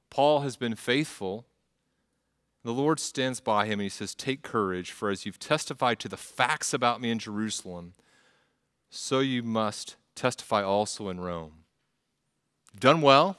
[0.09, 1.46] Paul has been faithful.
[2.64, 6.09] The Lord stands by him and he says, Take courage, for as you've testified to
[6.09, 7.92] the facts about me in Jerusalem,
[8.88, 11.64] so you must testify also in Rome.
[12.72, 13.37] You've done well.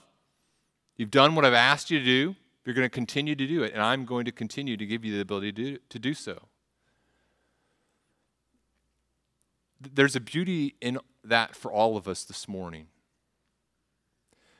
[0.95, 2.35] You've done what I've asked you to do.
[2.63, 5.15] You're going to continue to do it, and I'm going to continue to give you
[5.15, 6.47] the ability to do, to do so.
[9.81, 12.87] There's a beauty in that for all of us this morning.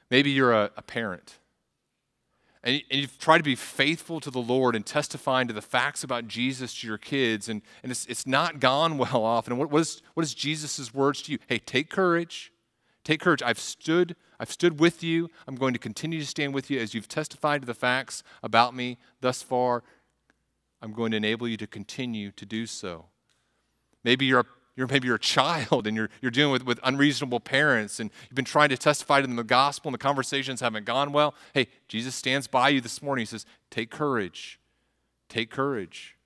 [0.09, 1.37] Maybe you're a, a parent
[2.65, 6.27] and, you've tried to be faithful to the Lord and testifying to the facts about
[6.27, 9.53] Jesus to your kids, and, and it's, it's not gone well often.
[9.53, 11.37] And what, what, is, what is Jesus' words to you?
[11.47, 12.51] Hey, take courage.
[13.03, 13.43] Take courage.
[13.43, 15.29] I've stood, I've stood with you.
[15.47, 18.75] I'm going to continue to stand with you as you've testified to the facts about
[18.75, 19.83] me thus far.
[20.81, 23.05] I'm going to enable you to continue to do so.
[24.03, 24.45] Maybe you're
[24.75, 28.35] you're maybe you're a child and you're, you're dealing with, with unreasonable parents and you've
[28.35, 31.33] been trying to testify to them the gospel and the conversations haven't gone well.
[31.53, 33.21] Hey, Jesus stands by you this morning.
[33.21, 34.59] He says, Take courage.
[35.29, 36.17] Take courage.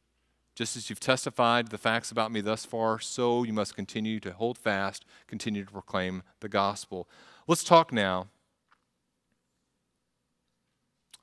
[0.55, 4.33] Just as you've testified the facts about me thus far, so you must continue to
[4.33, 7.07] hold fast, continue to proclaim the gospel.
[7.47, 8.27] Let's talk now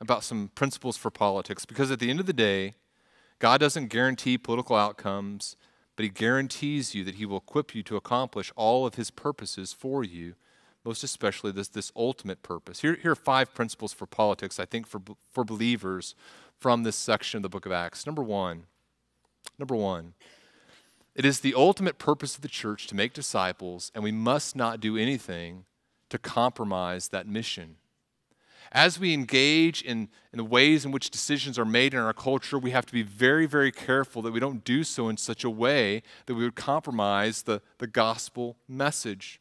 [0.01, 2.75] about some principles for politics because at the end of the day,
[3.39, 5.57] God doesn't guarantee political outcomes
[5.97, 9.73] but he guarantees you that he will equip you to accomplish all of his purposes
[9.73, 10.35] for you,
[10.85, 12.83] most especially this, this ultimate purpose.
[12.83, 15.01] Here, here are five principles for politics, I think, for,
[15.33, 16.15] for believers
[16.59, 18.07] from this section of the book of Acts.
[18.07, 18.65] Number one,
[19.59, 20.15] number one,
[21.15, 24.81] it is the ultimate purpose of the church to make disciples, and we must not
[24.81, 25.65] do anything
[26.11, 27.77] to compromise that mission.
[28.73, 32.59] As we engage in, in the ways in which decisions are made in our culture,
[32.59, 35.51] we have to be very, very careful that we don't do so in such a
[35.51, 39.41] way that we would compromise the, the gospel message.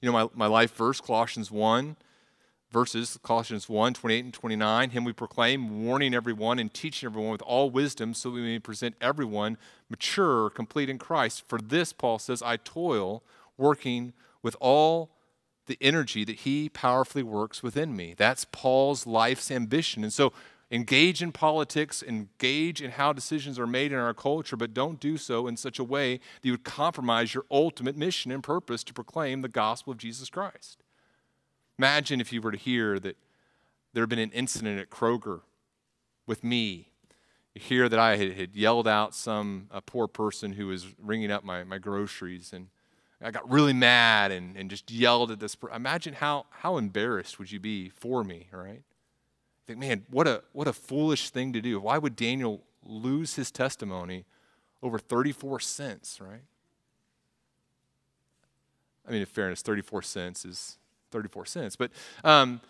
[0.00, 1.96] You know, my, my life verse, Colossians 1,
[2.70, 7.42] verses, Colossians 1, 28 and 29, Him we proclaim, warning everyone and teaching everyone with
[7.42, 9.56] all wisdom so we may present everyone
[9.88, 11.44] mature, complete in Christ.
[11.48, 13.22] For this, Paul says, I toil,
[13.56, 15.13] working with all
[15.66, 18.14] the energy that he powerfully works within me.
[18.16, 20.02] That's Paul's life's ambition.
[20.02, 20.32] And so
[20.70, 25.16] engage in politics, engage in how decisions are made in our culture, but don't do
[25.16, 28.92] so in such a way that you would compromise your ultimate mission and purpose to
[28.92, 30.82] proclaim the gospel of Jesus Christ.
[31.78, 33.16] Imagine if you were to hear that
[33.92, 35.42] there had been an incident at Kroger
[36.26, 36.90] with me.
[37.54, 41.44] You hear that I had, had yelled out some poor person who was ringing up
[41.44, 42.68] my, my groceries and
[43.24, 45.54] I got really mad and, and just yelled at this.
[45.54, 48.82] Per- Imagine how, how embarrassed would you be for me, right?
[49.66, 51.80] think, man, what a, what a foolish thing to do.
[51.80, 54.26] Why would Daniel lose his testimony
[54.82, 56.42] over 34 cents, right?
[59.06, 60.78] I mean, in fairness, 34 cents is
[61.10, 61.76] 34 cents.
[61.76, 61.90] But
[62.22, 62.60] um,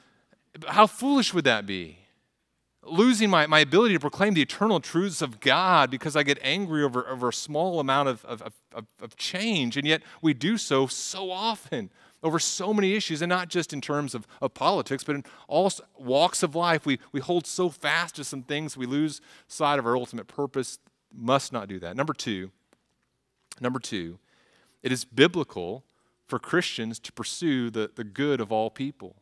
[0.68, 1.98] how foolish would that be?
[2.86, 6.82] Losing my, my ability to proclaim the eternal truths of God because I get angry
[6.84, 8.42] over, over a small amount of, of,
[8.72, 11.90] of, of change, and yet we do so so often
[12.24, 15.70] over so many issues, and not just in terms of, of politics, but in all
[15.98, 16.86] walks of life.
[16.86, 20.78] We, we hold so fast to some things, we lose sight of our ultimate purpose.
[21.14, 21.94] Must not do that.
[21.96, 22.50] Number two,
[23.60, 24.18] number two,
[24.82, 25.84] it is biblical
[26.26, 29.16] for Christians to pursue the, the good of all people.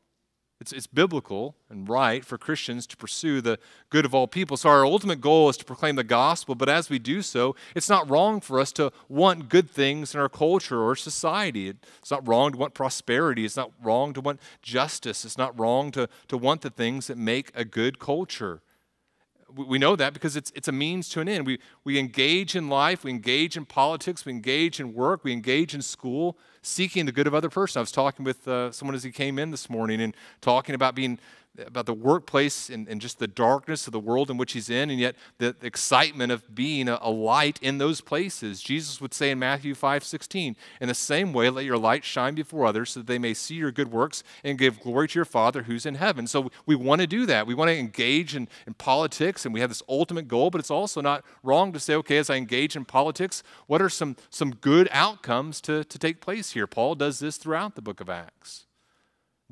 [0.62, 3.58] It's, it's biblical and right for Christians to pursue the
[3.90, 4.56] good of all people.
[4.56, 7.88] So, our ultimate goal is to proclaim the gospel, but as we do so, it's
[7.88, 11.74] not wrong for us to want good things in our culture or society.
[11.98, 13.44] It's not wrong to want prosperity.
[13.44, 15.24] It's not wrong to want justice.
[15.24, 18.62] It's not wrong to, to want the things that make a good culture.
[19.52, 21.44] We know that because it's, it's a means to an end.
[21.44, 25.74] We, we engage in life, we engage in politics, we engage in work, we engage
[25.74, 27.80] in school seeking the good of other person.
[27.80, 30.94] I was talking with uh, someone as he came in this morning and talking about
[30.94, 31.18] being
[31.58, 34.88] about the workplace and, and, just the darkness of the world in which he's in,
[34.88, 38.62] and yet the excitement of being a, a, light in those places.
[38.62, 42.34] Jesus would say in Matthew 5 16, in the same way, let your light shine
[42.34, 45.26] before others so that they may see your good works and give glory to your
[45.26, 46.26] Father who's in heaven.
[46.26, 47.46] So we want to do that.
[47.46, 50.70] We want to engage in, in politics, and we have this ultimate goal, but it's
[50.70, 54.52] also not wrong to say, okay, as I engage in politics, what are some, some
[54.54, 56.66] good outcomes to, to take place here?
[56.66, 58.66] Paul does this throughout the book of Acts.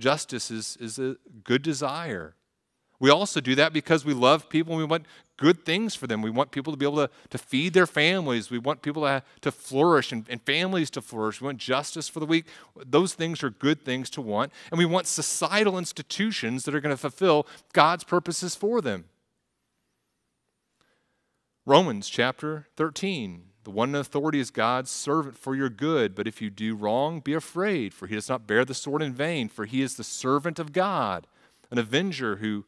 [0.00, 2.34] Justice is, is a good desire.
[2.98, 6.20] We also do that because we love people and we want good things for them.
[6.20, 8.50] We want people to be able to, to feed their families.
[8.50, 11.40] We want people to, to flourish and, and families to flourish.
[11.40, 12.46] We want justice for the weak.
[12.76, 14.52] Those things are good things to want.
[14.70, 19.04] And we want societal institutions that are going to fulfill God's purposes for them.
[21.64, 26.40] Romans chapter 13 the one in authority is God's servant for your good, but if
[26.40, 29.66] you do wrong, be afraid, for he does not bear the sword in vain, for
[29.66, 31.26] he is the servant of God,
[31.70, 32.64] an avenger who,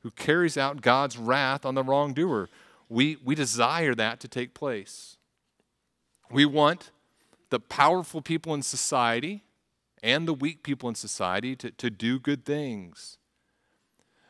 [0.00, 2.50] who carries out God's wrath on the wrongdoer.
[2.88, 5.16] We, we desire that to take place.
[6.30, 6.90] We want
[7.50, 9.42] the powerful people in society
[10.02, 13.18] and the weak people in society to, to do good things.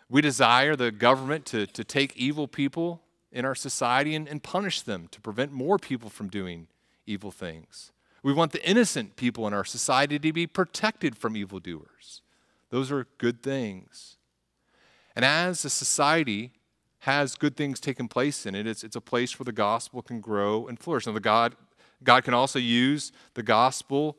[0.08, 3.02] We desire the government to, to take evil people
[3.36, 6.68] in our society and, and punish them to prevent more people from doing
[7.06, 7.92] evil things.
[8.22, 12.22] We want the innocent people in our society to be protected from evildoers.
[12.70, 14.16] Those are good things.
[15.14, 16.52] And as a society
[17.00, 20.20] has good things taking place in it, it's, it's a place where the gospel can
[20.20, 21.06] grow and flourish.
[21.06, 21.54] Now, the God,
[22.02, 24.16] God can also use the gospel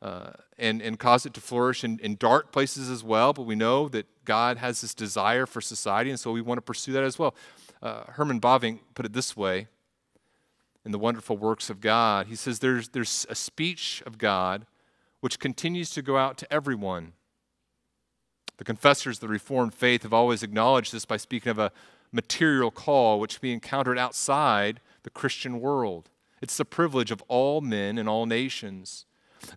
[0.00, 3.56] uh, and, and cause it to flourish in, in dark places as well, but we
[3.56, 7.02] know that God has this desire for society, and so we want to pursue that
[7.02, 7.34] as well.
[7.82, 9.68] Uh, Herman Bavinck put it this way
[10.84, 12.26] in the wonderful works of God.
[12.26, 14.66] He says there's, there's a speech of God
[15.20, 17.12] which continues to go out to everyone.
[18.56, 21.72] The confessors of the Reformed faith have always acknowledged this by speaking of a
[22.12, 26.10] material call which be encountered outside the Christian world.
[26.42, 29.06] It's the privilege of all men and all nations.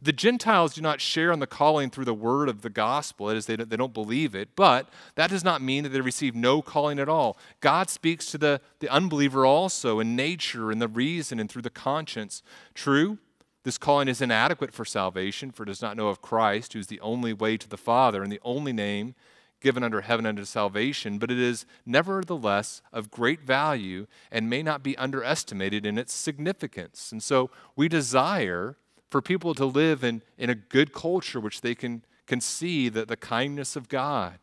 [0.01, 3.35] The Gentiles do not share in the calling through the word of the gospel, that
[3.35, 6.99] is, they don't, believe it, but that does not mean that they receive no calling
[6.99, 7.37] at all.
[7.59, 11.69] God speaks to the, the unbeliever also in nature, in the reason, and through the
[11.69, 12.43] conscience.
[12.73, 13.17] True,
[13.63, 16.87] this calling is inadequate for salvation, for it does not know of Christ, who is
[16.87, 19.15] the only way to the Father and the only name
[19.63, 24.83] given under heaven unto salvation, but it is nevertheless of great value and may not
[24.83, 27.13] be underestimated in its significance.
[27.13, 28.75] And so we desire
[29.13, 33.07] for people to live in, in a good culture which they can, can see that
[33.07, 34.39] the kindness of God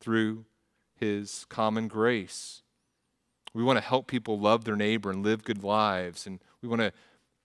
[0.00, 0.46] through
[0.98, 2.62] his common grace.
[3.52, 6.26] We want to help people love their neighbor and live good lives.
[6.26, 6.94] And we want to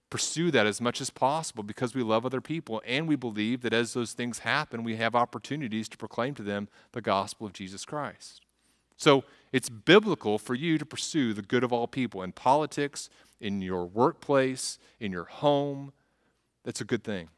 [0.09, 2.81] pursue that as much as possible because we love other people.
[2.87, 6.69] And we believe that as those things happen, we have opportunities to proclaim to them
[6.93, 8.39] the gospel of Jesus Christ.
[8.95, 13.09] So it's biblical for you to pursue the good of all people in politics,
[13.41, 15.91] in your workplace, in your home,
[16.63, 17.29] that's a good thing.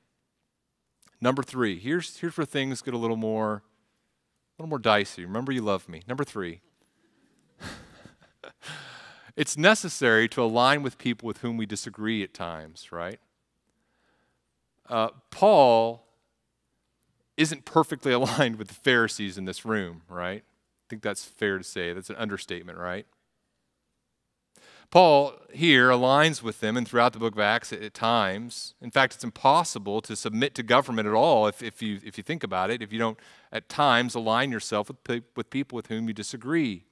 [1.21, 3.63] Number three, here's, here's where things get a little more,
[4.57, 5.23] a little more dicey.
[5.25, 6.01] Remember, you love me.
[6.07, 6.59] Number three,
[9.35, 13.19] it's necessary to align with people with whom we disagree at times, right?
[14.89, 16.05] Uh, Paul
[17.37, 20.43] isn't perfectly aligned with the Pharisees in this room, right?
[20.43, 21.93] I think that's fair to say.
[21.93, 23.07] That's an understatement, right?
[24.91, 28.75] Paul here aligns with them and throughout the book of Acts at, at, times.
[28.81, 32.23] In fact, it's impossible to submit to government at all if, if, you, if you
[32.23, 33.19] think about it, if you don't
[33.51, 36.85] at times align yourself with, with people with whom you disagree.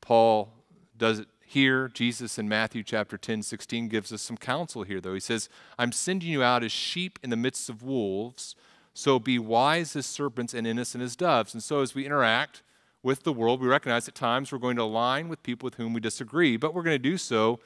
[0.00, 0.52] Paul
[0.96, 1.88] does it here.
[1.88, 5.14] Jesus in Matthew chapter 10, 16 gives us some counsel here, though.
[5.14, 8.56] He says, I'm sending you out as sheep in the midst of wolves,
[8.94, 11.54] so be wise as serpents and innocent as doves.
[11.54, 12.62] And so as we interact,
[13.02, 15.92] with the world, we recognize at times we're going to align with people with whom
[15.92, 17.58] we disagree, but we're going to do so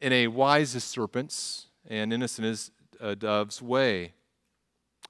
[0.00, 2.70] in a wise as serpents and innocent as
[3.00, 4.12] uh, doves way.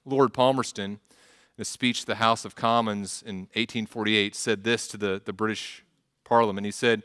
[0.05, 0.99] Lord Palmerston,
[1.57, 5.33] in a speech to the House of Commons in 1848, said this to the, the
[5.33, 5.83] British
[6.23, 6.65] Parliament.
[6.65, 7.03] He said,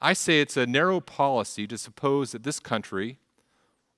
[0.00, 3.18] I say it's a narrow policy to suppose that this country,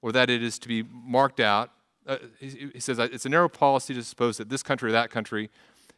[0.03, 1.71] or that it is to be marked out,
[2.07, 5.11] uh, he, he says, it's a narrow policy to suppose that this country or that
[5.11, 5.51] country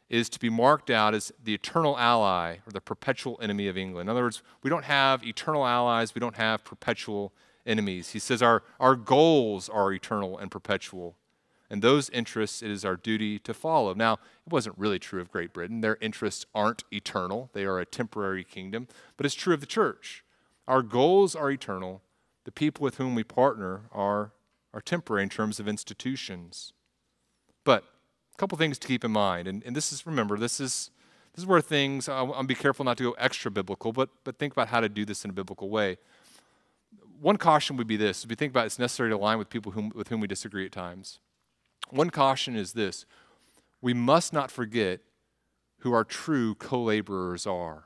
[0.08, 4.08] is to be marked out as the eternal ally or the perpetual enemy of England.
[4.08, 7.32] In other words, we don't have eternal allies, we don't have perpetual
[7.66, 8.10] enemies.
[8.10, 11.16] He says our, our goals are eternal and perpetual,
[11.68, 13.94] and those interests it is our duty to follow.
[13.94, 15.80] Now, it wasn't really true of Great Britain.
[15.80, 18.86] Their interests aren't eternal, they are a temporary kingdom,
[19.16, 20.24] but it's true of the church.
[20.68, 22.02] Our goals are eternal,
[22.44, 24.32] the people with whom we partner are,
[24.72, 26.72] are temporary in terms of institutions.
[27.64, 27.84] But
[28.36, 29.48] a couple things to keep in mind.
[29.48, 30.90] And, and this is, remember, this is,
[31.32, 34.38] this is where things, I'll, I'll be careful not to go extra biblical, but, but
[34.38, 35.96] think about how to do this in a biblical way.
[37.18, 39.48] One caution would be this if you think about it, it's necessary to align with
[39.48, 41.18] people whom, with whom we disagree at times.
[41.88, 43.06] One caution is this
[43.80, 45.00] we must not forget
[45.78, 47.84] who our true co laborers are.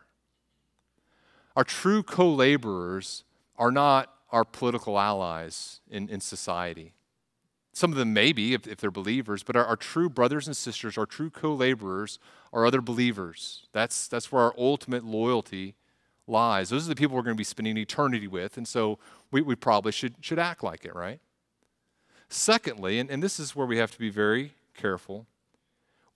[1.55, 3.23] Our true co laborers
[3.57, 6.95] are not our political allies in, in society.
[7.81, 10.55] Some of them may be if, if they're believers, but our, our true brothers and
[10.55, 12.19] sisters, our true co laborers,
[12.53, 13.69] are other believers.
[13.73, 15.77] That's, that's where our ultimate loyalty
[16.27, 16.69] lies.
[16.69, 18.99] Those are the people we're going to be spending eternity with, and so
[19.31, 21.21] we, we probably should, should act like it, right?
[22.29, 25.25] Secondly, and, and this is where we have to be very careful,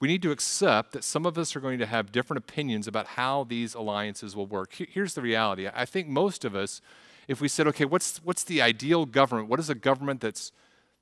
[0.01, 3.07] we need to accept that some of us are going to have different opinions about
[3.07, 4.75] how these alliances will work.
[4.75, 6.83] Here's the reality I think most of us,
[7.27, 9.49] if we said, okay, what's, what's the ideal government?
[9.49, 10.53] What is a government that's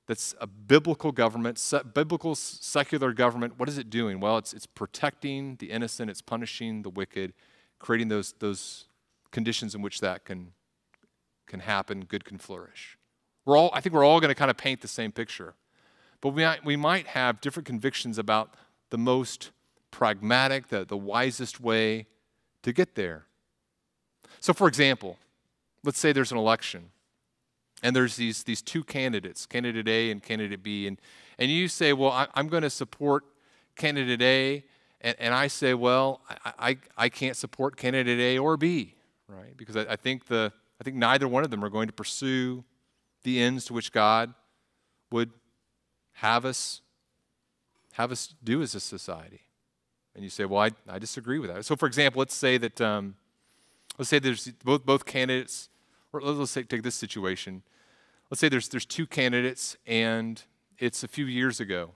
[0.07, 3.59] that's a biblical government, se- biblical secular government.
[3.59, 4.21] What is it doing?
[4.21, 7.33] Well, it's, it's protecting the innocent, it's punishing the wicked,
[7.79, 8.87] creating those, those
[9.31, 10.53] conditions in which that can,
[11.47, 12.99] can happen, good can flourish.
[13.45, 15.55] We're all, I think we're all going to kind of paint the same picture.
[16.21, 18.55] But we might, we might have different convictions about
[18.91, 19.51] the most
[19.91, 22.07] pragmatic, the, the wisest way
[22.63, 23.27] to get there.
[24.41, 25.19] So, for example,
[25.85, 26.91] let's say there's an election
[27.83, 31.01] and there's these, these two candidates, candidate A and candidate B, and,
[31.39, 33.25] and you say, well, I, am going to support
[33.77, 34.65] candidate A,
[35.01, 38.95] and, and I say, well, I, I, I, can't support candidate A or B,
[39.29, 39.57] right?
[39.57, 42.65] Because I, I, think the, I think neither one of them are going to pursue
[43.25, 44.33] the ends to which God
[45.11, 45.31] would
[46.15, 46.81] have us,
[47.93, 49.41] have us do as a society.
[50.15, 51.65] And you say, well, I, I disagree with that.
[51.65, 53.17] So, for example, let's say that, um,
[53.99, 55.69] let's say there's both, both candidates,
[56.13, 57.63] let's say, take this situation
[58.33, 60.43] let's say there's, there's two candidates and
[60.79, 61.91] it's a few years ago.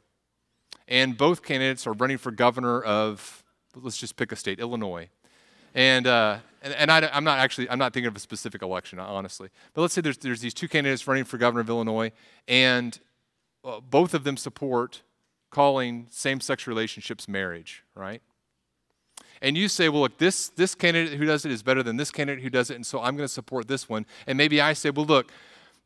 [0.87, 3.43] And both candidates are running for governor of,
[3.75, 5.09] let's just pick a state, Illinois.
[5.75, 8.99] And, uh, and, and I, am not actually, I'm not thinking of a specific election,
[8.99, 9.49] honestly.
[9.73, 12.13] But let's say there's, there's these two candidates running for governor of Illinois,
[12.47, 12.99] and
[13.65, 15.01] uh, both of them support
[15.51, 18.21] calling same-sex relationships marriage, right?
[19.43, 22.11] And you say, well, look, this, this candidate who does it is better than this
[22.11, 24.07] candidate who does it, and so I'm going to support this one.
[24.27, 25.31] And maybe I say, well, look,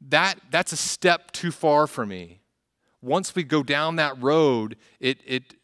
[0.08, 2.40] that, that's a step too far for me.
[3.02, 5.54] Once we go down that road, it, it,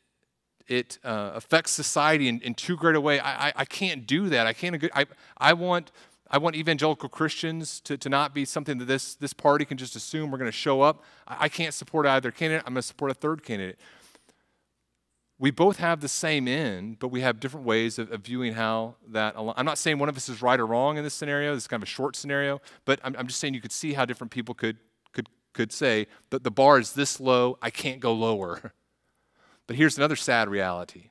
[0.69, 3.21] it uh, affects society in, in too great a way.
[3.21, 4.47] I, I, I can't do that.
[4.47, 4.83] I can't.
[4.95, 5.07] I,
[5.37, 5.93] I want
[6.29, 9.95] I want evangelical Christians to, to not be something that this, this party can just
[9.95, 11.05] assume we're going to show up.
[11.29, 12.65] I, I can't support either candidate.
[12.67, 13.79] I'm going to support a third candidate
[15.39, 18.97] we both have the same end, but we have different ways of, of viewing how
[19.09, 19.35] that.
[19.37, 21.55] I'm not saying one of us is right or wrong in this scenario.
[21.55, 23.93] This is kind of a short scenario, but I'm, I'm just saying you could see
[23.93, 24.79] how different people could
[25.13, 27.59] could could say that the bar is this low.
[27.61, 28.73] I can't go lower.
[29.67, 31.11] But here's another sad reality.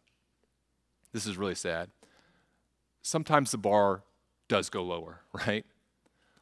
[1.11, 1.89] This is really sad.
[3.01, 4.03] Sometimes the bar
[4.47, 5.65] does go lower, right?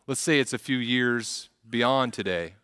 [0.08, 2.56] Let's say it's a few years beyond today.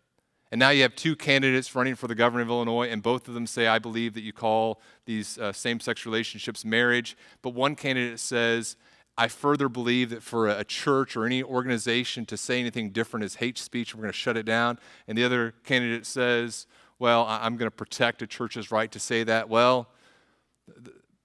[0.52, 3.36] And now you have two candidates running for the governor of Illinois, and both of
[3.36, 7.16] them say, I believe that you call these uh, same sex relationships marriage.
[7.44, 8.76] But one candidate says,
[9.16, 13.36] I further believe that for a church or any organization to say anything different is
[13.36, 14.80] hate speech, we're going to shut it down.
[15.08, 16.66] And the other candidate says,
[16.98, 19.50] Well, I'm going to protect a church's right to say that.
[19.50, 19.90] Well,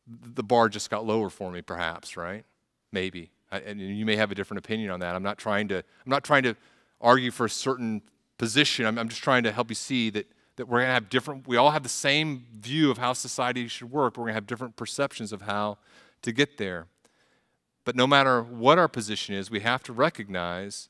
[0.06, 2.44] the bar just got lower for me, perhaps, right?
[2.92, 3.30] Maybe.
[3.50, 5.14] and you may have a different opinion on that.
[5.14, 6.56] I'm not trying to, I'm not trying to
[7.00, 8.02] argue for a certain
[8.38, 8.86] position.
[8.86, 10.26] I'm, I'm just trying to help you see that,
[10.56, 13.68] that we're going to have different, we all have the same view of how society
[13.68, 15.78] should work, but we're going to have different perceptions of how
[16.22, 16.86] to get there.
[17.84, 20.88] But no matter what our position is, we have to recognize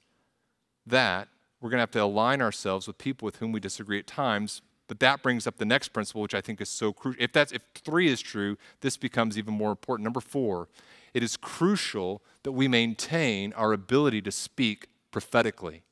[0.87, 1.29] that
[1.61, 4.63] we're going to have to align ourselves with people with whom we disagree at times.
[4.87, 7.23] But that brings up the next principle, which I think is so crucial.
[7.23, 10.05] If that's if three is true, this becomes even more important.
[10.05, 10.69] Number four,
[11.15, 15.85] it is crucial that we maintain our ability to speak prophetically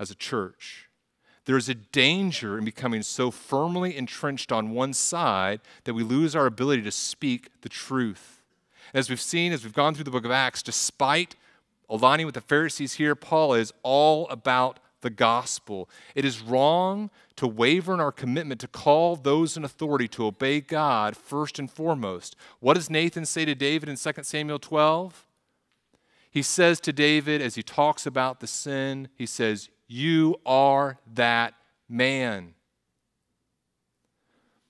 [0.00, 0.88] as a church.
[1.44, 6.34] There is a danger in becoming so firmly entrenched on one side that we lose
[6.34, 8.42] our ability to speak the truth.
[8.94, 11.36] As we've seen, as we've gone through the book of Acts, despite
[11.88, 15.88] aligning with the Pharisees here, Paul is all about the gospel.
[16.14, 20.60] It is wrong to waver in our commitment to call those in authority to obey
[20.60, 22.36] God first and foremost.
[22.60, 25.26] What does Nathan say to David in 2 Samuel 12?
[26.30, 31.54] He says to David, as he talks about the sin, he says, You are that
[31.88, 32.54] man.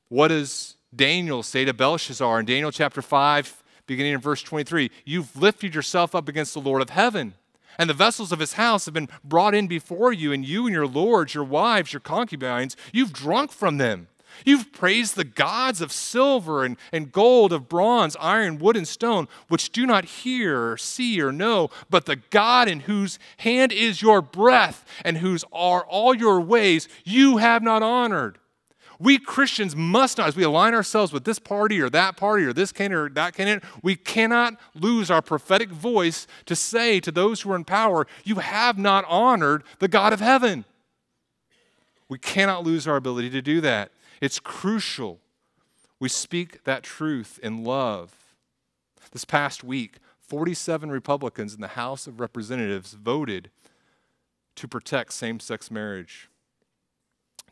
[0.08, 4.90] What does Daniel say to Belshazzar in Daniel chapter 5, beginning in verse 23?
[5.04, 7.34] You've lifted yourself up against the Lord of heaven
[7.80, 10.74] and the vessels of his house have been brought in before you, and you and
[10.74, 14.08] your lords, your wives, your concubines, you've drunk from them.
[14.44, 19.28] You've praised the gods of silver and, and gold, of bronze, iron, wood, and stone,
[19.48, 24.02] which do not hear or see or know, but the God in whose hand is
[24.02, 28.38] your breath and whose are all your ways, you have not honored.
[29.00, 32.52] We Christians must not, as we align ourselves with this party or that party or
[32.52, 37.40] this candidate or that candidate, we cannot lose our prophetic voice to say to those
[37.40, 40.66] who are in power, You have not honored the God of heaven.
[42.10, 43.90] We cannot lose our ability to do that.
[44.20, 45.20] It's crucial.
[45.98, 48.14] We speak that truth in love.
[49.12, 53.50] This past week, 47 Republicans in the House of Representatives voted
[54.54, 56.28] to protect same sex marriage.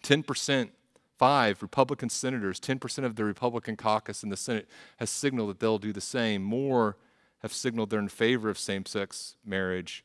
[0.02, 0.70] 10%
[1.18, 5.78] Five Republican senators, 10% of the Republican caucus in the Senate, has signaled that they'll
[5.78, 6.44] do the same.
[6.44, 6.96] More
[7.40, 10.04] have signaled they're in favor of same sex marriage,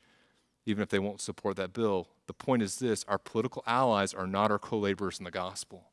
[0.66, 2.08] even if they won't support that bill.
[2.26, 5.92] The point is this our political allies are not our co laborers in the gospel.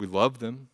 [0.00, 0.70] We love them,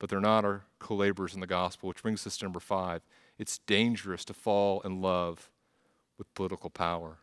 [0.00, 3.00] but they're not our co laborers in the gospel, which brings us to number five.
[3.38, 5.48] It's dangerous to fall in love
[6.18, 7.18] with political power.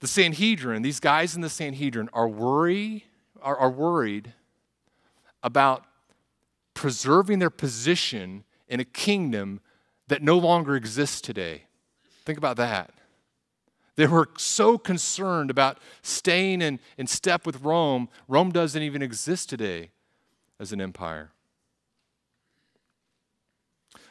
[0.00, 3.06] The Sanhedrin, these guys in the Sanhedrin are worry,
[3.42, 4.34] are, are worried
[5.42, 5.86] about
[6.74, 9.60] preserving their position in a kingdom
[10.08, 11.64] that no longer exists today.
[12.24, 12.92] Think about that.
[14.00, 18.08] They were so concerned about staying in, in step with Rome.
[18.28, 19.90] Rome doesn't even exist today
[20.58, 21.32] as an empire.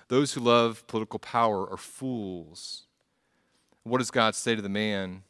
[0.08, 2.84] Those who love political power are fools.
[3.82, 5.24] What does God say to the man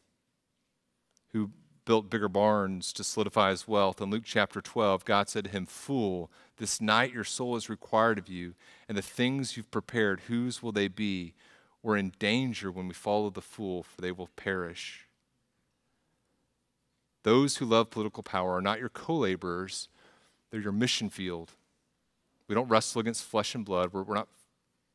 [1.31, 1.51] who
[1.85, 3.99] built bigger barns to solidify his wealth.
[3.99, 8.19] In Luke chapter 12, God said to him, Fool, this night your soul is required
[8.19, 8.53] of you,
[8.87, 11.33] and the things you've prepared, whose will they be?
[11.81, 15.07] We're in danger when we follow the fool, for they will perish.
[17.23, 19.87] Those who love political power are not your co laborers,
[20.51, 21.51] they're your mission field.
[22.47, 23.93] We don't wrestle against flesh and blood.
[23.93, 24.27] We're, we're not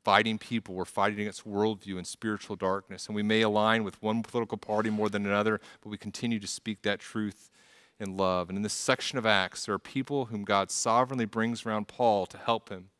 [0.04, 0.74] fighting people.
[0.74, 3.06] We're fighting against worldview and spiritual darkness.
[3.06, 6.46] And we may align with one political party more than another, but we continue to
[6.46, 7.50] speak that truth
[8.00, 8.48] in love.
[8.48, 12.26] And in this section of Acts, there are people whom God sovereignly brings around Paul
[12.26, 12.90] to help him.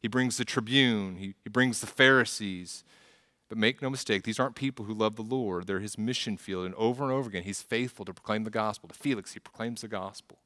[0.00, 2.84] He brings the tribune, he, he brings the Pharisees.
[3.52, 5.66] But make no mistake, these aren't people who love the Lord.
[5.66, 6.64] They're his mission field.
[6.64, 8.88] And over and over again, he's faithful to proclaim the gospel.
[8.88, 10.38] To Felix, he proclaims the gospel.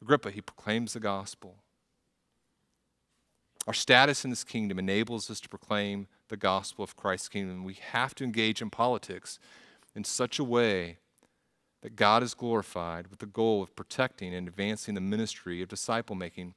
[0.00, 1.56] Agrippa, he proclaims the gospel.
[3.66, 7.64] Our status in this kingdom enables us to proclaim the gospel of Christ's kingdom.
[7.64, 9.38] We have to engage in politics
[9.94, 10.96] in such a way
[11.82, 16.16] that God is glorified with the goal of protecting and advancing the ministry of disciple
[16.16, 16.54] making.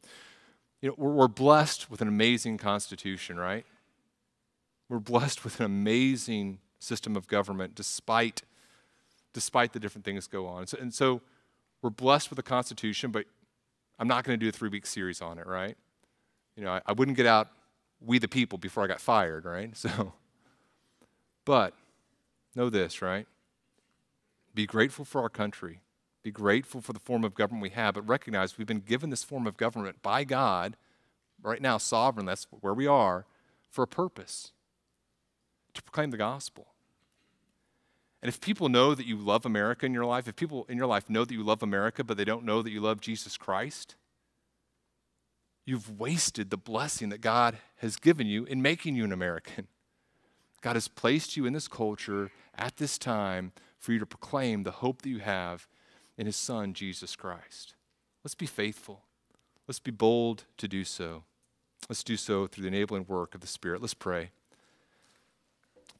[0.82, 3.66] You know, we're, we're blessed with an amazing constitution, right?
[4.92, 8.42] We're blessed with an amazing system of government despite,
[9.32, 10.68] despite the different things go on.
[10.68, 11.22] So, and so
[11.82, 13.24] we're blessed with the Constitution, but
[14.00, 15.78] I'm not going to do a three week series on it, right?
[16.58, 17.48] You know, I, I wouldn't get out
[18.02, 19.72] we the people before I got fired, right?
[19.78, 20.12] So,
[21.46, 21.74] but
[22.54, 23.28] know this, right?
[24.54, 25.80] Be grateful for our country.
[26.22, 29.24] Be grateful for the form of government we have, but recognize we've been given this
[29.24, 30.76] form of government by God,
[31.42, 33.26] right now, sovereign, that's where we are,
[33.70, 34.52] for a purpose
[35.74, 36.68] to proclaim the gospel.
[38.22, 40.88] And if people know that you love America in your life, if people in your
[40.88, 43.96] life know that you love America, but they don't know that you love Jesus Christ,
[45.66, 49.68] you've wasted the blessing that God has given you in making you an American.
[50.62, 54.72] God has placed you in this culture at this time for you to proclaim the
[54.72, 55.68] hope that you have
[56.18, 57.74] in His Son, Jesus Christ.
[58.24, 59.02] Let's be faithful.
[59.68, 61.24] Let's be bold to do so.
[61.90, 63.82] Let's do so through the enabling work of the Spirit.
[63.82, 64.30] Let's pray.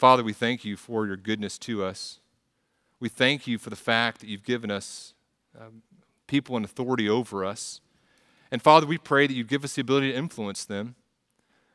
[0.02, 2.22] Father, we thank you for your goodness to us.
[3.00, 5.14] We thank you for the fact that you've given us
[5.56, 5.84] um,
[6.26, 7.82] people in authority over us.
[8.50, 10.96] And Father, we pray that you give us the ability to influence them.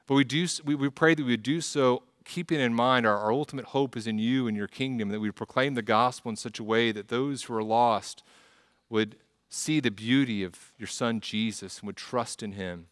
[0.09, 3.16] But we, do, we, we pray that we would do so keeping in mind our,
[3.16, 6.35] our ultimate hope is in you and your kingdom, that we proclaim the gospel in
[6.35, 8.24] such a way that those who are lost
[8.91, 9.14] would
[9.49, 12.89] see the beauty of your son Jesus and would trust in him.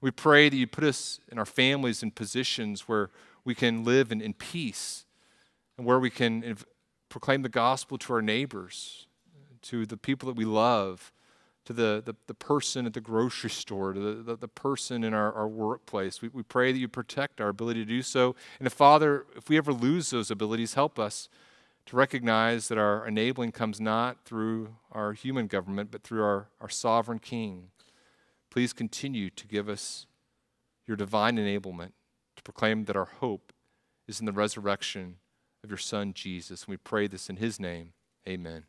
[0.00, 3.10] We pray that you put us and our families in positions where
[3.44, 5.04] we can live in, in peace
[5.76, 6.56] and where we can
[7.08, 9.06] proclaim the gospel to our neighbors,
[9.62, 11.12] to the people that we love,
[11.64, 15.14] to the, the, the person at the grocery store, to the, the, the person in
[15.14, 16.20] our, our workplace.
[16.20, 18.34] We, we pray that you protect our ability to do so.
[18.58, 21.28] And if, Father, if we ever lose those abilities, help us
[21.86, 26.68] to recognize that our enabling comes not through our human government, but through our, our
[26.68, 27.68] sovereign King.
[28.50, 30.06] Please continue to give us
[30.86, 31.92] your divine enablement
[32.36, 33.52] to proclaim that our hope
[34.08, 35.16] is in the resurrection
[35.62, 36.64] of your Son, Jesus.
[36.64, 37.92] And we pray this in his name.
[38.28, 38.64] Amen.